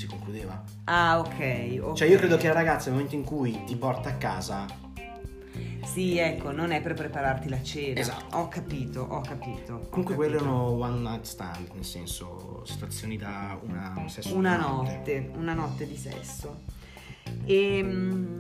si 0.01 0.07
concludeva. 0.07 0.63
Ah, 0.85 1.19
ok. 1.19 1.27
okay. 1.29 1.95
Cioè 1.95 2.09
io 2.09 2.19
credo 2.19 2.37
che 2.37 2.49
la 2.49 2.55
ragazza 2.55 2.91
nel 2.91 2.95
momento 2.95 3.15
in 3.15 3.25
cui 3.25 3.65
ti 3.65 3.77
porta 3.77 4.09
a 4.09 4.15
casa 4.15 4.89
sì, 5.85 6.19
ecco, 6.19 6.53
non 6.53 6.71
è 6.71 6.81
per 6.81 6.95
prepararti 6.95 7.49
la 7.49 7.61
cena. 7.63 7.99
Esatto. 7.99 8.37
Ho 8.37 8.49
capito, 8.49 9.01
ho 9.01 9.21
capito. 9.23 9.87
Comunque 9.91 10.15
quello 10.15 10.37
erano 10.37 10.71
one 10.71 10.99
night 10.99 11.25
stand, 11.25 11.69
nel 11.73 11.85
senso 11.85 12.63
situazioni 12.65 13.17
da 13.17 13.59
una, 13.63 13.95
un 13.97 14.09
sesso 14.09 14.37
una 14.37 14.57
notte. 14.57 15.21
notte. 15.21 15.31
Una 15.37 15.55
notte 15.55 15.87
di 15.89 15.97
sesso. 15.97 16.61
E, 17.45 17.79
ehm, 17.79 18.37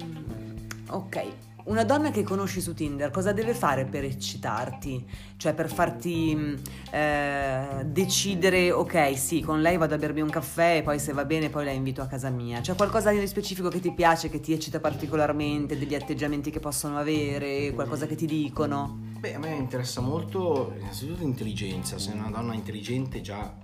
ok, 0.90 1.26
una 1.64 1.84
donna 1.84 2.10
che 2.10 2.22
conosci 2.22 2.60
su 2.60 2.74
Tinder 2.74 3.10
cosa 3.10 3.32
deve 3.32 3.54
fare 3.54 3.84
per 3.84 4.04
eccitarti? 4.04 5.06
Cioè 5.36 5.54
per 5.54 5.70
farti 5.70 6.34
mm, 6.34 6.54
eh, 6.92 7.84
decidere, 7.86 8.70
ok, 8.70 9.16
sì, 9.16 9.40
con 9.40 9.60
lei 9.60 9.76
vado 9.76 9.94
a 9.94 9.98
bermi 9.98 10.20
un 10.20 10.30
caffè 10.30 10.76
e 10.76 10.82
poi 10.82 10.98
se 10.98 11.12
va 11.12 11.24
bene 11.24 11.48
poi 11.48 11.64
la 11.64 11.70
invito 11.70 12.02
a 12.02 12.06
casa 12.06 12.30
mia. 12.30 12.60
C'è 12.60 12.74
qualcosa 12.74 13.10
di 13.10 13.26
specifico 13.26 13.68
che 13.68 13.80
ti 13.80 13.92
piace, 13.92 14.28
che 14.28 14.40
ti 14.40 14.52
eccita 14.52 14.80
particolarmente, 14.80 15.78
degli 15.78 15.94
atteggiamenti 15.94 16.50
che 16.50 16.60
possono 16.60 16.98
avere, 16.98 17.72
qualcosa 17.72 18.06
che 18.06 18.14
ti 18.14 18.26
dicono? 18.26 19.08
Beh, 19.18 19.34
a 19.34 19.38
me 19.38 19.54
interessa 19.54 20.00
molto 20.00 20.74
innanzitutto 20.78 21.22
l'intelligenza, 21.22 21.98
se 21.98 22.12
è 22.12 22.14
una 22.14 22.30
donna 22.30 22.54
intelligente 22.54 23.20
già... 23.20 23.54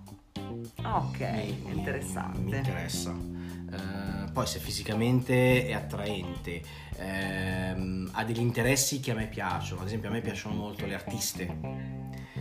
Ok, 0.83 1.21
mi, 1.21 1.73
interessante. 1.73 2.39
Mi, 2.41 2.51
mi 2.51 2.57
interessa. 2.57 3.11
Uh, 3.11 4.31
poi 4.33 4.47
se 4.47 4.59
fisicamente 4.61 5.67
è 5.67 5.73
attraente 5.73 6.63
ehm, 6.97 8.11
ha 8.13 8.25
degli 8.25 8.41
interessi 8.41 9.01
che 9.01 9.11
a 9.13 9.15
me 9.15 9.27
piacciono, 9.27 9.81
ad 9.81 9.87
esempio 9.87 10.09
a 10.09 10.13
me 10.13 10.21
piacciono 10.21 10.55
molto 10.55 10.87
le 10.87 10.95
artiste, 10.95 11.59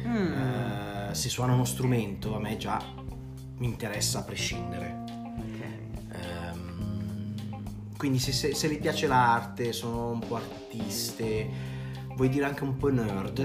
mm. 0.07 0.33
eh, 0.33 1.13
se 1.13 1.29
suona 1.29 1.53
uno 1.53 1.65
strumento 1.65 2.35
a 2.35 2.39
me 2.39 2.57
già 2.57 2.81
mi 3.57 3.65
interessa 3.65 4.19
a 4.19 4.23
prescindere. 4.23 5.03
Ehm, 6.11 7.33
quindi 7.97 8.19
se, 8.19 8.31
se, 8.31 8.53
se 8.53 8.69
gli 8.69 8.79
piace 8.79 9.07
l'arte, 9.07 9.71
sono 9.73 10.11
un 10.11 10.19
po' 10.19 10.35
artiste, 10.35 11.49
vuoi 12.15 12.29
dire 12.29 12.45
anche 12.45 12.63
un 12.63 12.77
po' 12.77 12.89
nerd? 12.89 13.39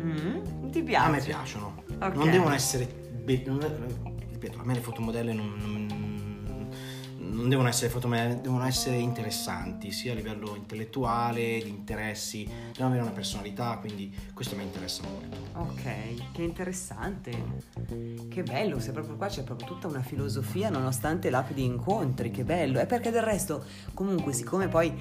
Mm. 0.00 0.70
Ti 0.70 0.82
piace? 0.82 1.06
A 1.06 1.10
me 1.10 1.20
piacciono. 1.20 1.82
Okay. 1.94 2.14
Non 2.14 2.30
devono 2.30 2.54
essere... 2.54 2.86
Be- 2.86 3.42
non, 3.46 3.58
ripeto, 4.30 4.60
a 4.60 4.64
me 4.64 4.74
le 4.74 4.80
fotomodelle 4.80 5.32
non, 5.32 5.52
non 5.58 6.09
non 7.40 7.48
devono 7.48 7.68
essere 7.68 7.90
fotomodelle, 7.90 8.40
devono 8.40 8.64
essere 8.64 8.96
interessanti 8.96 9.90
sia 9.90 10.12
a 10.12 10.14
livello 10.14 10.54
intellettuale, 10.54 11.60
di 11.62 11.70
interessi, 11.70 12.44
devono 12.44 12.88
avere 12.88 13.02
una 13.02 13.12
personalità, 13.12 13.78
quindi 13.80 14.14
questo 14.34 14.56
mi 14.56 14.62
interessa 14.62 15.02
molto. 15.08 15.36
Ok, 15.54 16.32
che 16.32 16.42
interessante, 16.42 17.32
che 18.28 18.42
bello, 18.42 18.78
se 18.78 18.92
proprio 18.92 19.16
qua 19.16 19.28
c'è 19.28 19.42
proprio 19.42 19.66
tutta 19.66 19.86
una 19.86 20.02
filosofia 20.02 20.68
nonostante 20.68 21.30
l'app 21.30 21.50
di 21.52 21.64
incontri, 21.64 22.30
che 22.30 22.44
bello, 22.44 22.78
è 22.78 22.86
perché 22.86 23.10
del 23.10 23.22
resto 23.22 23.64
comunque 23.94 24.32
siccome 24.32 24.68
poi, 24.68 24.92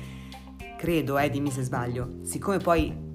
credo, 0.78 1.18
eh, 1.18 1.30
dimmi 1.30 1.52
se 1.52 1.64
sbaglio, 1.64 2.20
siccome 2.24 2.58
poi 2.58 3.08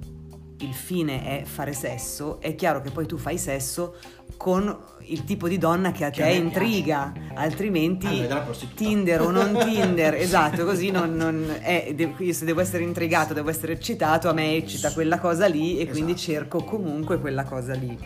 il 0.64 0.74
fine 0.74 1.40
è 1.40 1.44
fare 1.44 1.72
sesso, 1.72 2.40
è 2.40 2.54
chiaro 2.54 2.80
che 2.80 2.90
poi 2.90 3.06
tu 3.06 3.16
fai 3.16 3.38
sesso 3.38 3.96
con 4.36 4.76
il 5.06 5.24
tipo 5.24 5.48
di 5.48 5.58
donna 5.58 5.92
che 5.92 6.04
a 6.04 6.10
che 6.10 6.22
te 6.22 6.30
intriga, 6.30 7.12
piace. 7.12 7.34
altrimenti 7.34 8.26
Tinder 8.74 9.20
o 9.20 9.30
non 9.30 9.56
Tinder, 9.64 10.14
esatto, 10.14 10.64
così 10.64 10.90
non, 10.90 11.14
non 11.14 11.54
è, 11.60 11.94
io 12.18 12.32
se 12.32 12.44
devo 12.44 12.60
essere 12.60 12.82
intrigato, 12.82 13.34
devo 13.34 13.50
essere 13.50 13.74
eccitato, 13.74 14.28
a 14.28 14.32
me 14.32 14.54
eccita 14.54 14.92
quella 14.92 15.18
cosa 15.18 15.46
lì 15.46 15.72
e 15.72 15.82
esatto. 15.82 15.92
quindi 15.92 16.16
cerco 16.16 16.64
comunque 16.64 17.18
quella 17.20 17.44
cosa 17.44 17.74
lì. 17.74 17.96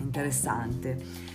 Interessante. 0.00 1.28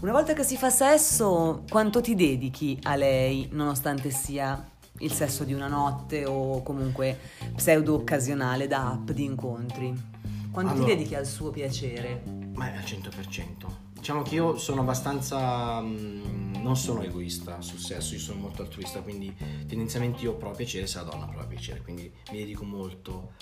Una 0.00 0.12
volta 0.12 0.32
che 0.32 0.42
si 0.42 0.56
fa 0.56 0.68
sesso, 0.68 1.62
quanto 1.68 2.00
ti 2.00 2.16
dedichi 2.16 2.76
a 2.82 2.96
lei, 2.96 3.48
nonostante 3.52 4.10
sia 4.10 4.70
il 5.02 5.12
sesso 5.12 5.44
di 5.44 5.52
una 5.52 5.68
notte 5.68 6.24
o 6.24 6.62
comunque 6.62 7.18
pseudo 7.54 7.94
occasionale 7.94 8.66
da 8.66 8.92
app 8.92 9.10
di 9.10 9.24
incontri? 9.24 10.10
Quanto 10.50 10.72
allora, 10.72 10.86
ti 10.86 10.94
dedichi 10.94 11.14
al 11.14 11.26
suo 11.26 11.50
piacere? 11.50 12.22
Ma 12.54 12.66
al 12.66 12.82
100%. 12.84 13.90
Diciamo 13.92 14.22
che 14.22 14.34
io 14.34 14.56
sono 14.58 14.80
abbastanza... 14.80 15.80
Mh, 15.80 16.60
non 16.62 16.76
sono 16.76 17.02
egoista 17.02 17.60
sul 17.60 17.78
sesso, 17.78 18.14
io 18.14 18.20
sono 18.20 18.40
molto 18.40 18.62
altruista, 18.62 19.00
quindi 19.00 19.34
tendenzialmente 19.66 20.22
io 20.22 20.34
provo 20.34 20.54
piacere 20.54 20.86
se 20.86 20.98
la 20.98 21.04
donna 21.04 21.26
prova 21.26 21.44
piacere, 21.44 21.80
quindi 21.80 22.12
mi 22.30 22.38
dedico 22.38 22.64
molto 22.64 23.32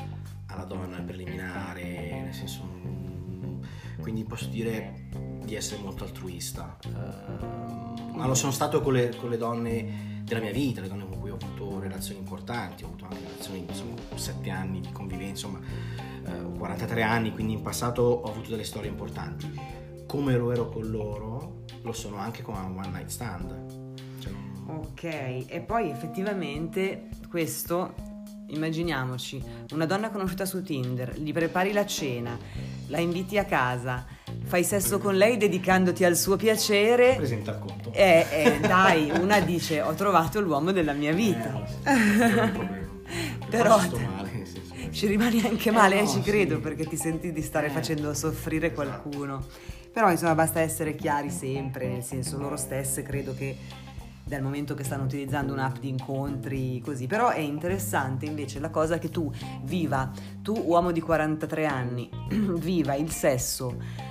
alla 0.46 0.64
donna 0.64 1.00
preliminare, 1.00 2.22
nel 2.24 2.34
senso... 2.34 2.62
Mh, 2.62 3.18
quindi 4.00 4.24
posso 4.24 4.46
dire 4.46 5.08
di 5.44 5.54
essere 5.54 5.82
molto 5.82 6.04
altruista. 6.04 6.78
Uh, 6.86 8.16
ma 8.16 8.26
lo 8.26 8.34
sono 8.34 8.52
stato 8.52 8.80
con 8.80 8.94
le, 8.94 9.14
con 9.16 9.28
le 9.30 9.36
donne 9.36 10.19
della 10.30 10.40
mia 10.40 10.52
vita, 10.52 10.80
le 10.80 10.86
donne 10.86 11.06
con 11.08 11.18
cui 11.18 11.30
ho 11.30 11.34
avuto 11.34 11.80
relazioni 11.80 12.20
importanti, 12.20 12.84
ho 12.84 12.86
avuto 12.86 13.04
anche 13.04 13.18
relazioni, 13.18 13.64
insomma, 13.68 13.96
7 14.14 14.48
anni 14.50 14.80
di 14.80 14.92
convivenza, 14.92 15.46
insomma, 15.46 15.60
eh, 16.24 16.56
43 16.56 17.02
anni, 17.02 17.32
quindi 17.32 17.54
in 17.54 17.62
passato 17.62 18.02
ho 18.02 18.30
avuto 18.30 18.50
delle 18.50 18.64
storie 18.64 18.88
importanti. 18.88 19.52
Come 20.06 20.36
lo 20.36 20.52
ero 20.52 20.68
con 20.68 20.88
loro, 20.88 21.64
lo 21.82 21.92
sono 21.92 22.18
anche 22.18 22.42
con 22.42 22.54
un 22.54 22.76
one 22.76 22.88
night 22.88 23.08
stand. 23.08 23.98
Cioè. 24.20 24.32
Ok, 24.66 25.02
e 25.48 25.64
poi 25.66 25.90
effettivamente 25.90 27.08
questo, 27.28 27.94
immaginiamoci, 28.50 29.42
una 29.72 29.86
donna 29.86 30.10
conosciuta 30.10 30.44
su 30.44 30.62
Tinder, 30.62 31.18
gli 31.18 31.32
prepari 31.32 31.72
la 31.72 31.86
cena, 31.86 32.38
la 32.88 32.98
inviti 32.98 33.38
a 33.38 33.44
casa, 33.44 34.06
fai 34.44 34.64
sesso 34.64 34.98
con 34.98 35.16
lei 35.16 35.36
dedicandoti 35.36 36.04
al 36.04 36.16
suo 36.16 36.36
piacere. 36.36 37.14
Presenta 37.16 37.52
il 37.52 37.58
conto. 37.58 37.92
Eh, 37.92 38.26
eh, 38.30 38.60
dai, 38.60 39.10
una 39.20 39.40
dice 39.40 39.80
ho 39.80 39.94
trovato 39.94 40.40
l'uomo 40.40 40.72
della 40.72 40.92
mia 40.92 41.12
vita. 41.12 41.66
Eh, 41.84 42.88
Però 43.50 43.76
male, 43.78 44.44
sì, 44.44 44.60
sì. 44.64 44.92
ci 44.92 45.06
rimani 45.06 45.42
anche 45.44 45.70
male, 45.70 45.98
eh, 45.98 46.02
no, 46.02 46.08
ci 46.08 46.20
credo, 46.20 46.56
sì. 46.56 46.60
perché 46.60 46.86
ti 46.86 46.96
senti 46.96 47.32
di 47.32 47.42
stare 47.42 47.66
eh. 47.66 47.70
facendo 47.70 48.14
soffrire 48.14 48.72
qualcuno. 48.72 49.44
Però 49.92 50.08
insomma 50.08 50.36
basta 50.36 50.60
essere 50.60 50.94
chiari 50.94 51.30
sempre, 51.30 51.88
nel 51.88 52.04
senso 52.04 52.38
loro 52.38 52.56
stesse 52.56 53.02
credo 53.02 53.34
che 53.34 53.56
dal 54.30 54.42
momento 54.42 54.74
che 54.74 54.84
stanno 54.84 55.02
utilizzando 55.02 55.52
un'app 55.52 55.78
di 55.78 55.88
incontri 55.88 56.80
così, 56.84 57.08
però 57.08 57.30
è 57.30 57.40
interessante 57.40 58.26
invece 58.26 58.60
la 58.60 58.70
cosa 58.70 58.98
che 58.98 59.10
tu 59.10 59.30
viva, 59.64 60.08
tu 60.40 60.54
uomo 60.54 60.92
di 60.92 61.00
43 61.00 61.66
anni, 61.66 62.08
viva 62.30 62.94
il 62.94 63.10
sesso 63.10 64.08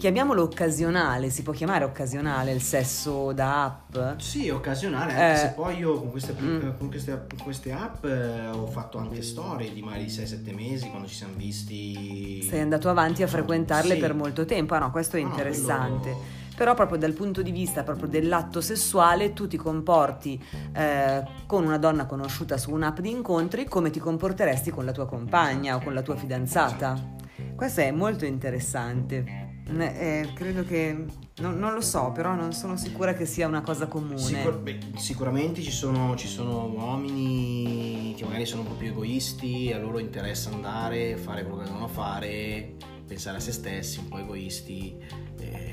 chiamiamolo 0.00 0.44
occasionale, 0.44 1.28
si 1.28 1.42
può 1.42 1.52
chiamare 1.52 1.84
occasionale 1.84 2.52
il 2.52 2.62
sesso 2.62 3.32
da 3.32 3.64
app? 3.64 4.18
Sì, 4.18 4.48
occasionale, 4.48 5.12
anche 5.12 5.32
eh, 5.32 5.36
se 5.36 5.52
poi 5.54 5.76
io 5.76 5.98
con 5.98 6.10
queste, 6.10 6.34
mm. 6.40 6.78
con 6.78 6.88
queste, 6.88 7.26
con 7.28 7.38
queste 7.44 7.72
app 7.72 8.06
eh, 8.06 8.46
ho 8.46 8.66
fatto 8.66 8.96
anche 8.96 9.20
storie 9.20 9.70
di 9.74 9.82
magari 9.82 10.06
6-7 10.06 10.54
mesi 10.54 10.88
quando 10.88 11.06
ci 11.06 11.16
siamo 11.16 11.34
visti. 11.36 12.42
Sei 12.42 12.60
andato 12.60 12.88
avanti 12.88 13.22
a 13.22 13.26
frequentarle 13.26 13.92
sì. 13.92 14.00
per 14.00 14.14
molto 14.14 14.46
tempo, 14.46 14.72
ah 14.72 14.78
no, 14.78 14.90
questo 14.90 15.18
è 15.18 15.20
interessante. 15.20 16.08
No, 16.08 16.16
quello 16.16 16.39
però 16.60 16.74
proprio 16.74 16.98
dal 16.98 17.14
punto 17.14 17.40
di 17.40 17.52
vista 17.52 17.84
proprio 17.84 18.06
dell'atto 18.06 18.60
sessuale 18.60 19.32
tu 19.32 19.48
ti 19.48 19.56
comporti 19.56 20.38
eh, 20.74 21.22
con 21.46 21.64
una 21.64 21.78
donna 21.78 22.04
conosciuta 22.04 22.58
su 22.58 22.70
un'app 22.70 22.98
di 22.98 23.08
incontri 23.08 23.64
come 23.64 23.88
ti 23.88 23.98
comporteresti 23.98 24.70
con 24.70 24.84
la 24.84 24.92
tua 24.92 25.06
compagna 25.06 25.76
o 25.76 25.80
con 25.80 25.94
la 25.94 26.02
tua 26.02 26.16
fidanzata. 26.16 27.16
Questo 27.56 27.80
è 27.80 27.90
molto 27.92 28.26
interessante. 28.26 29.62
Eh, 29.74 30.28
credo 30.34 30.62
che 30.62 31.06
non, 31.38 31.58
non, 31.58 31.72
lo 31.72 31.80
so, 31.80 32.12
però 32.12 32.34
non 32.34 32.52
sono 32.52 32.76
sicura 32.76 33.14
che 33.14 33.24
sia 33.24 33.46
una 33.46 33.62
cosa 33.62 33.86
comune. 33.86 34.18
Sicur- 34.18 34.58
beh, 34.58 34.78
sicuramente 34.96 35.62
ci 35.62 35.70
sono, 35.70 36.14
ci 36.14 36.28
sono, 36.28 36.66
uomini 36.66 38.12
che 38.18 38.24
magari 38.24 38.44
sono 38.44 38.62
un 38.62 38.68
po' 38.68 38.74
più 38.74 38.88
egoisti, 38.88 39.72
a 39.72 39.78
loro 39.78 39.98
interessa 39.98 40.50
andare, 40.50 41.16
fare 41.16 41.42
quello 41.42 41.62
che 41.62 41.64
devono 41.64 41.88
fare, 41.88 42.74
pensare 43.06 43.38
a 43.38 43.40
se 43.40 43.52
stessi, 43.52 44.00
un 44.00 44.08
po' 44.08 44.18
egoisti. 44.18 44.96
Eh, 45.38 45.69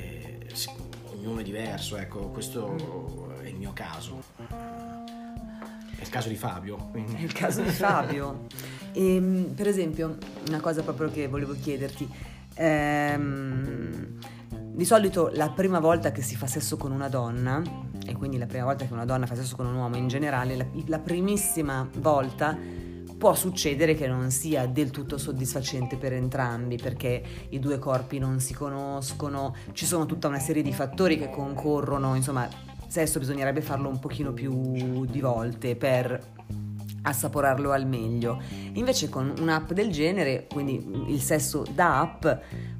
ognuno 1.13 1.39
è 1.39 1.43
diverso, 1.43 1.97
ecco, 1.97 2.29
questo 2.29 3.37
è 3.41 3.47
il 3.47 3.55
mio 3.55 3.71
caso. 3.73 4.23
È 4.37 6.01
il 6.01 6.09
caso 6.09 6.29
di 6.29 6.35
Fabio. 6.35 6.77
Quindi. 6.91 7.15
È 7.15 7.21
il 7.21 7.33
caso 7.33 7.61
di 7.61 7.69
Fabio. 7.69 8.45
E, 8.91 9.15
ehm, 9.15 9.53
per 9.55 9.67
esempio, 9.67 10.17
una 10.47 10.59
cosa 10.59 10.81
proprio 10.81 11.09
che 11.11 11.27
volevo 11.27 11.53
chiederti. 11.53 12.09
Ehm, 12.55 14.19
di 14.49 14.85
solito 14.85 15.29
la 15.33 15.49
prima 15.49 15.79
volta 15.79 16.11
che 16.11 16.21
si 16.21 16.35
fa 16.35 16.45
sesso 16.45 16.77
con 16.77 16.91
una 16.91 17.09
donna, 17.09 17.61
e 18.05 18.13
quindi 18.13 18.37
la 18.37 18.45
prima 18.45 18.65
volta 18.65 18.85
che 18.85 18.93
una 18.93 19.05
donna 19.05 19.25
fa 19.25 19.35
sesso 19.35 19.55
con 19.55 19.65
un 19.65 19.75
uomo 19.75 19.97
in 19.97 20.07
generale, 20.07 20.55
la, 20.55 20.65
la 20.85 20.99
primissima 20.99 21.87
volta 21.97 22.85
può 23.17 23.33
succedere 23.33 23.95
che 23.95 24.07
non 24.07 24.29
sia 24.31 24.67
del 24.67 24.91
tutto 24.91 25.17
soddisfacente 25.17 25.97
per 25.97 26.13
entrambi 26.13 26.77
perché 26.77 27.23
i 27.49 27.59
due 27.59 27.79
corpi 27.79 28.19
non 28.19 28.39
si 28.39 28.53
conoscono, 28.53 29.55
ci 29.73 29.85
sono 29.85 30.05
tutta 30.05 30.27
una 30.27 30.39
serie 30.39 30.61
di 30.61 30.71
fattori 30.71 31.17
che 31.17 31.29
concorrono, 31.29 32.15
insomma, 32.15 32.47
sesso 32.87 33.19
bisognerebbe 33.19 33.61
farlo 33.61 33.89
un 33.89 33.99
pochino 33.99 34.33
più 34.33 35.05
di 35.05 35.19
volte 35.19 35.75
per 35.75 36.35
assaporarlo 37.01 37.71
al 37.71 37.87
meglio. 37.87 38.41
Invece 38.73 39.09
con 39.09 39.33
un'app 39.39 39.71
del 39.71 39.91
genere, 39.91 40.47
quindi 40.51 40.85
il 41.07 41.21
sesso 41.21 41.63
da 41.73 42.01
app, 42.01 42.25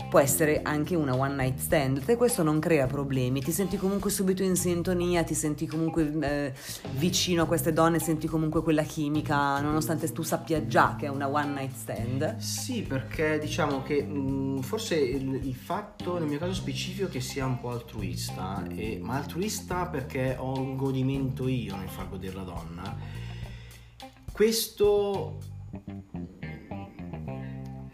può 0.10 0.20
essere 0.20 0.62
anche 0.63 0.96
una 0.96 1.15
one 1.15 1.36
night 1.36 1.60
stand 1.60 2.04
e 2.06 2.15
questo 2.15 2.43
non 2.43 2.60
crea 2.60 2.88
problemi, 2.88 3.41
ti 3.41 3.52
senti 3.52 3.78
comunque 3.78 4.10
subito 4.10 4.43
in 4.43 4.56
sintonia, 4.56 5.24
ti 5.24 5.34
senti 5.34 5.67
comunque 5.67 6.12
eh, 6.22 6.54
vicino 6.91 7.43
a 7.43 7.46
queste 7.46 7.74
donne, 7.74 8.00
senti 8.00 8.28
comunque 8.28 8.62
quella 8.62 8.84
chimica, 8.84 9.60
nonostante 9.60 10.12
tu 10.12 10.22
sappia 10.22 10.65
già 10.67 10.96
che 10.98 11.06
è 11.06 11.10
una 11.10 11.28
one 11.28 11.54
night 11.54 11.76
stand. 11.76 12.38
Sì, 12.38 12.84
perché 12.84 13.39
diciamo 13.39 13.84
che 13.84 14.04
mh, 14.04 14.17
mm, 14.17 14.58
forse 14.60 14.96
il, 14.96 15.41
il, 15.43 15.56
fatto 15.56 16.17
nel 16.17 16.28
mio 16.28 16.39
caso 16.39 16.54
specifico 16.54 17.08
che 17.10 17.20
sia 17.22 17.46
un 17.46 17.60
po' 17.60 17.72
altruista, 17.72 18.63
e, 18.70 19.00
ma 19.02 19.15
altruista 19.15 19.88
perché 19.88 20.36
ho 20.38 20.58
un 20.58 20.76
godimento 20.76 21.48
io 21.48 21.76
nel 21.76 21.89
far 21.89 22.10
godere 22.10 22.36
la 22.36 22.43
donna. 22.43 22.98
Questo 24.32 25.39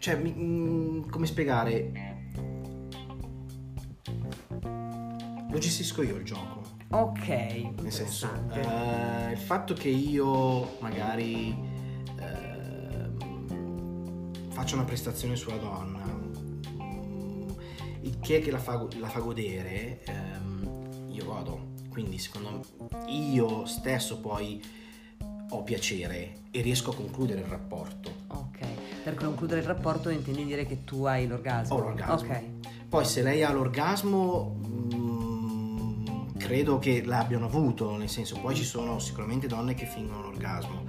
cioè, 0.04 0.16
mi, 0.16 0.32
mh, 0.32 1.08
come 1.08 1.24
spiegare? 1.24 2.03
Lo 5.54 5.60
gestisco 5.60 6.02
io 6.02 6.16
il 6.16 6.24
gioco. 6.24 6.62
Ok. 6.88 7.28
Nel 7.28 7.92
senso, 7.92 8.26
uh, 8.26 9.30
il 9.30 9.38
fatto 9.38 9.72
che 9.72 9.88
io 9.88 10.78
magari 10.80 11.56
uh, 12.18 13.16
faccio 14.48 14.74
una 14.74 14.82
prestazione 14.82 15.36
sulla 15.36 15.58
donna, 15.58 16.02
mm, 16.02 17.48
il 18.00 18.18
che 18.18 18.38
è 18.38 18.40
che 18.40 18.50
la 18.50 18.58
fa, 18.58 18.84
la 18.98 19.08
fa 19.08 19.20
godere, 19.20 20.02
um, 20.08 21.06
io 21.10 21.24
godo. 21.24 21.74
Quindi 21.88 22.18
secondo 22.18 22.50
me 22.50 22.62
io 23.12 23.64
stesso 23.64 24.18
poi 24.18 24.60
ho 25.50 25.62
piacere 25.62 26.32
e 26.50 26.62
riesco 26.62 26.90
a 26.90 26.96
concludere 26.96 27.42
il 27.42 27.46
rapporto. 27.46 28.12
Ok. 28.26 28.58
Per 29.04 29.14
concludere 29.14 29.60
il 29.60 29.66
rapporto 29.68 30.08
intendi 30.08 30.44
dire 30.44 30.66
che 30.66 30.82
tu 30.82 31.04
hai 31.04 31.28
l'orgasmo? 31.28 31.76
Ho 31.76 31.78
l'orgasmo. 31.78 32.32
Ok. 32.32 32.42
Poi 32.88 33.04
se 33.04 33.22
lei 33.22 33.42
ha 33.42 33.52
l'orgasmo 33.52 34.56
mm, 34.66 34.83
credo 36.54 36.78
che 36.78 37.02
l'abbiano 37.04 37.46
avuto, 37.46 37.96
nel 37.96 38.08
senso 38.08 38.38
poi 38.38 38.54
ci 38.54 38.62
sono 38.62 39.00
sicuramente 39.00 39.48
donne 39.48 39.74
che 39.74 39.86
fingono 39.86 40.22
l'orgasmo, 40.22 40.84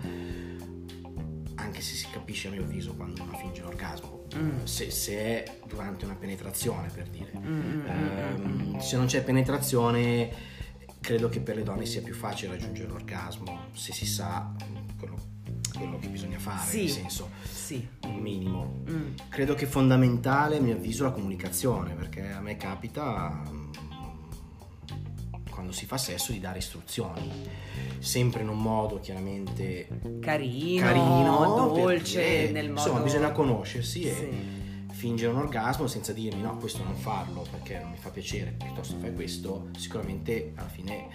anche 1.55 1.81
se 1.81 1.95
si 1.95 2.07
capisce 2.11 2.49
a 2.49 2.51
mio 2.51 2.61
avviso 2.61 2.93
quando 2.93 3.23
una 3.23 3.35
finge 3.35 3.63
l'orgasmo, 3.63 4.25
mm. 4.35 4.63
se, 4.65 4.91
se, 4.91 5.17
è 5.17 5.57
durante 5.65 6.05
una 6.05 6.13
penetrazione 6.13 6.89
per 6.93 7.07
dire. 7.07 7.31
Mm, 7.35 7.85
ehm, 7.87 8.77
se 8.77 8.95
non 8.95 9.07
c'è 9.07 9.23
penetrazione 9.23 10.53
credo 10.99 11.29
che 11.29 11.39
per 11.39 11.55
le 11.55 11.63
donne 11.63 11.87
sia 11.87 12.03
più 12.03 12.13
facile 12.13 12.51
raggiungere 12.51 12.87
l'orgasmo 12.87 13.69
se 13.73 13.91
si 13.91 14.05
sa 14.05 14.51
quello 14.99 15.33
quello 15.75 15.99
che 15.99 16.07
bisogna 16.07 16.39
fare, 16.39 16.65
sì, 16.65 16.81
nel 16.81 16.89
senso 16.89 17.29
sì. 17.43 17.85
un 18.03 18.15
minimo. 18.15 18.83
Mm. 18.89 19.15
Credo 19.29 19.55
che 19.55 19.65
fondamentale, 19.65 20.57
a 20.57 20.61
mio 20.61 20.75
avviso, 20.75 21.03
la 21.03 21.11
comunicazione, 21.11 21.93
perché 21.95 22.31
a 22.31 22.39
me 22.39 22.55
capita 22.55 23.43
mm, 23.49 23.64
quando 25.65 25.71
si 25.71 25.85
fa 25.87 25.97
sesso 25.97 26.31
di 26.31 26.39
dare 26.39 26.59
istruzioni, 26.59 27.31
sempre 27.97 28.43
in 28.43 28.49
un 28.49 28.59
modo 28.59 28.99
chiaramente 28.99 29.87
carino, 30.19 30.85
carino 30.85 31.71
dolce, 31.73 32.19
perché, 32.19 32.51
nel 32.51 32.69
modo... 32.69 32.81
Insomma, 32.81 32.99
bisogna 32.99 33.31
conoscersi 33.31 34.01
sì. 34.01 34.07
e 34.07 34.29
fingere 34.91 35.31
un 35.31 35.39
orgasmo 35.39 35.87
senza 35.87 36.13
dirmi 36.13 36.41
no, 36.41 36.55
questo 36.57 36.83
non 36.83 36.95
farlo 36.95 37.45
perché 37.49 37.79
non 37.79 37.91
mi 37.91 37.97
fa 37.97 38.09
piacere, 38.09 38.51
piuttosto 38.51 38.97
fai 38.99 39.13
questo, 39.13 39.69
sicuramente 39.77 40.53
alla 40.55 40.69
fine 40.69 41.07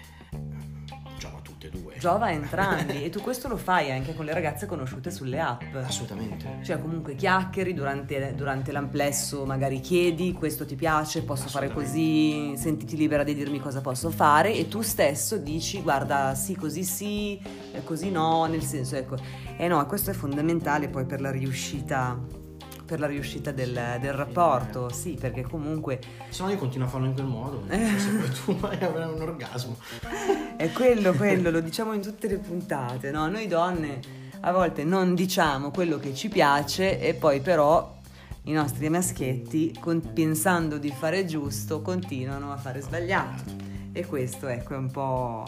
tutte 1.61 1.67
e 1.67 1.69
due. 1.69 1.93
Giova 1.99 2.25
a 2.25 2.31
entrambi 2.31 3.03
e 3.03 3.09
tu 3.09 3.21
questo 3.21 3.47
lo 3.47 3.57
fai 3.57 3.91
anche 3.91 4.15
con 4.15 4.25
le 4.25 4.33
ragazze 4.33 4.65
conosciute 4.65 5.11
sulle 5.11 5.39
app. 5.39 5.75
Assolutamente. 5.75 6.59
Cioè 6.63 6.79
comunque 6.79 7.15
chiacchieri 7.15 7.73
durante, 7.73 8.33
durante 8.35 8.71
l'amplesso, 8.71 9.45
magari 9.45 9.79
chiedi 9.79 10.33
questo 10.33 10.65
ti 10.65 10.75
piace, 10.75 11.23
posso 11.23 11.47
fare 11.49 11.71
così, 11.71 12.53
sentiti 12.55 12.95
libera 12.95 13.23
di 13.23 13.35
dirmi 13.35 13.59
cosa 13.59 13.81
posso 13.81 14.09
fare 14.09 14.53
e 14.53 14.67
tu 14.67 14.81
stesso 14.81 15.37
dici 15.37 15.81
guarda 15.81 16.33
sì 16.35 16.55
così 16.55 16.83
sì, 16.83 17.39
così 17.83 18.09
no, 18.09 18.45
nel 18.45 18.63
senso 18.63 18.95
ecco. 18.95 19.15
E 19.15 19.65
eh 19.65 19.67
no, 19.67 19.85
questo 19.85 20.11
è 20.11 20.13
fondamentale 20.13 20.89
poi 20.89 21.05
per 21.05 21.21
la 21.21 21.31
riuscita 21.31 22.40
per 22.91 22.99
la 22.99 23.07
riuscita 23.07 23.51
del, 23.51 23.97
del 24.01 24.11
rapporto, 24.11 24.89
sì, 24.89 25.17
perché 25.17 25.43
comunque... 25.43 26.01
Se 26.27 26.43
no 26.43 26.49
io 26.49 26.57
continuo 26.57 26.87
a 26.87 26.89
farlo 26.89 27.05
in 27.05 27.13
quel 27.13 27.25
modo, 27.25 27.63
se 27.69 27.77
poi 28.19 28.31
tu 28.31 28.59
vai 28.59 28.77
a 28.81 28.87
avere 28.87 29.05
un 29.05 29.21
orgasmo. 29.21 29.77
È 30.57 30.69
quello, 30.73 31.13
quello, 31.13 31.51
lo 31.51 31.61
diciamo 31.61 31.93
in 31.93 32.01
tutte 32.01 32.27
le 32.27 32.35
puntate, 32.35 33.09
no? 33.11 33.29
Noi 33.29 33.47
donne 33.47 34.01
a 34.41 34.51
volte 34.51 34.83
non 34.83 35.15
diciamo 35.15 35.71
quello 35.71 35.99
che 35.99 36.13
ci 36.13 36.27
piace 36.27 36.99
e 36.99 37.13
poi 37.13 37.39
però 37.39 37.97
i 38.43 38.51
nostri 38.51 38.89
maschietti, 38.89 39.73
pensando 40.13 40.77
di 40.77 40.89
fare 40.89 41.23
giusto, 41.23 41.81
continuano 41.81 42.51
a 42.51 42.57
fare 42.57 42.81
sbagliato. 42.81 43.69
E 43.93 44.05
questo 44.05 44.47
ecco, 44.47 44.73
è, 44.73 44.77
un 44.77 44.91
po', 44.91 45.45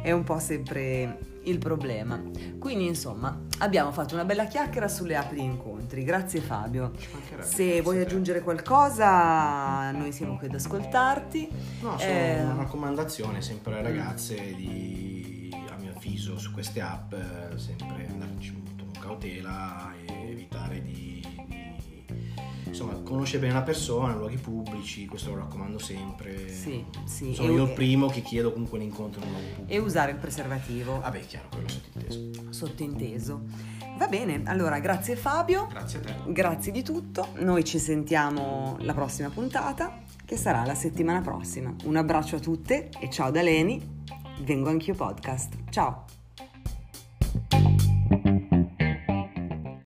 è 0.00 0.12
un 0.12 0.24
po' 0.24 0.38
sempre 0.38 1.18
il 1.42 1.58
problema. 1.58 2.18
Quindi 2.58 2.86
insomma 2.86 3.38
abbiamo 3.58 3.92
fatto 3.92 4.14
una 4.14 4.24
bella 4.24 4.46
chiacchiera 4.46 4.88
sulle 4.88 5.16
app 5.16 5.32
di 5.32 5.42
incontri. 5.42 6.04
Grazie 6.04 6.40
Fabio. 6.40 6.92
Se 7.40 7.80
vuoi 7.80 8.00
aggiungere 8.00 8.40
qualcosa 8.40 9.90
noi 9.92 10.12
siamo 10.12 10.36
qui 10.36 10.46
ad 10.46 10.54
ascoltarti. 10.54 11.48
No, 11.80 11.98
solo 11.98 12.10
eh... 12.10 12.42
una 12.42 12.54
raccomandazione 12.54 13.42
sempre 13.42 13.72
alle 13.74 13.82
ragazze 13.82 14.54
di, 14.54 15.54
a 15.70 15.76
mio 15.76 15.92
avviso 15.94 16.38
su 16.38 16.52
queste 16.52 16.80
app, 16.80 17.12
eh, 17.12 17.58
sempre 17.58 18.06
andarci 18.08 18.52
molto 18.52 18.84
con 18.84 19.02
cautela 19.02 19.92
e 20.06 20.30
evitare 20.30 20.82
di 20.82 21.25
insomma, 22.76 22.94
conosce 23.02 23.38
bene 23.38 23.54
la 23.54 23.62
persona, 23.62 24.14
luoghi 24.14 24.36
pubblici, 24.36 25.06
questo 25.06 25.30
lo 25.30 25.36
raccomando 25.36 25.78
sempre. 25.78 26.52
Sì, 26.52 26.84
sì. 27.04 27.32
Sono 27.32 27.48
e 27.48 27.52
io 27.52 27.64
il 27.64 27.72
primo 27.72 28.08
che 28.08 28.20
chiedo 28.20 28.52
comunque 28.52 28.78
l'incontro 28.78 29.22
in 29.22 29.28
un 29.28 29.32
luogo 29.32 29.48
pubblico. 29.54 29.72
E 29.72 29.78
usare 29.78 30.12
il 30.12 30.18
preservativo. 30.18 31.00
Vabbè, 31.00 31.20
chiaro, 31.20 31.48
quello 31.50 31.68
sottinteso. 31.68 32.30
Sottinteso. 32.50 33.40
Va 33.96 34.08
bene, 34.08 34.42
allora 34.44 34.78
grazie 34.78 35.16
Fabio. 35.16 35.66
Grazie 35.68 36.00
a 36.00 36.02
te. 36.02 36.14
Grazie 36.32 36.70
di 36.70 36.82
tutto. 36.82 37.28
Noi 37.36 37.64
ci 37.64 37.78
sentiamo 37.78 38.76
la 38.80 38.92
prossima 38.92 39.30
puntata, 39.30 40.00
che 40.24 40.36
sarà 40.36 40.64
la 40.66 40.74
settimana 40.74 41.22
prossima. 41.22 41.74
Un 41.84 41.96
abbraccio 41.96 42.36
a 42.36 42.40
tutte 42.40 42.90
e 43.00 43.08
ciao 43.08 43.30
da 43.30 43.40
Leni. 43.40 44.04
Vengo 44.42 44.68
anch'io 44.68 44.94
podcast. 44.94 45.54
Ciao. 45.70 46.15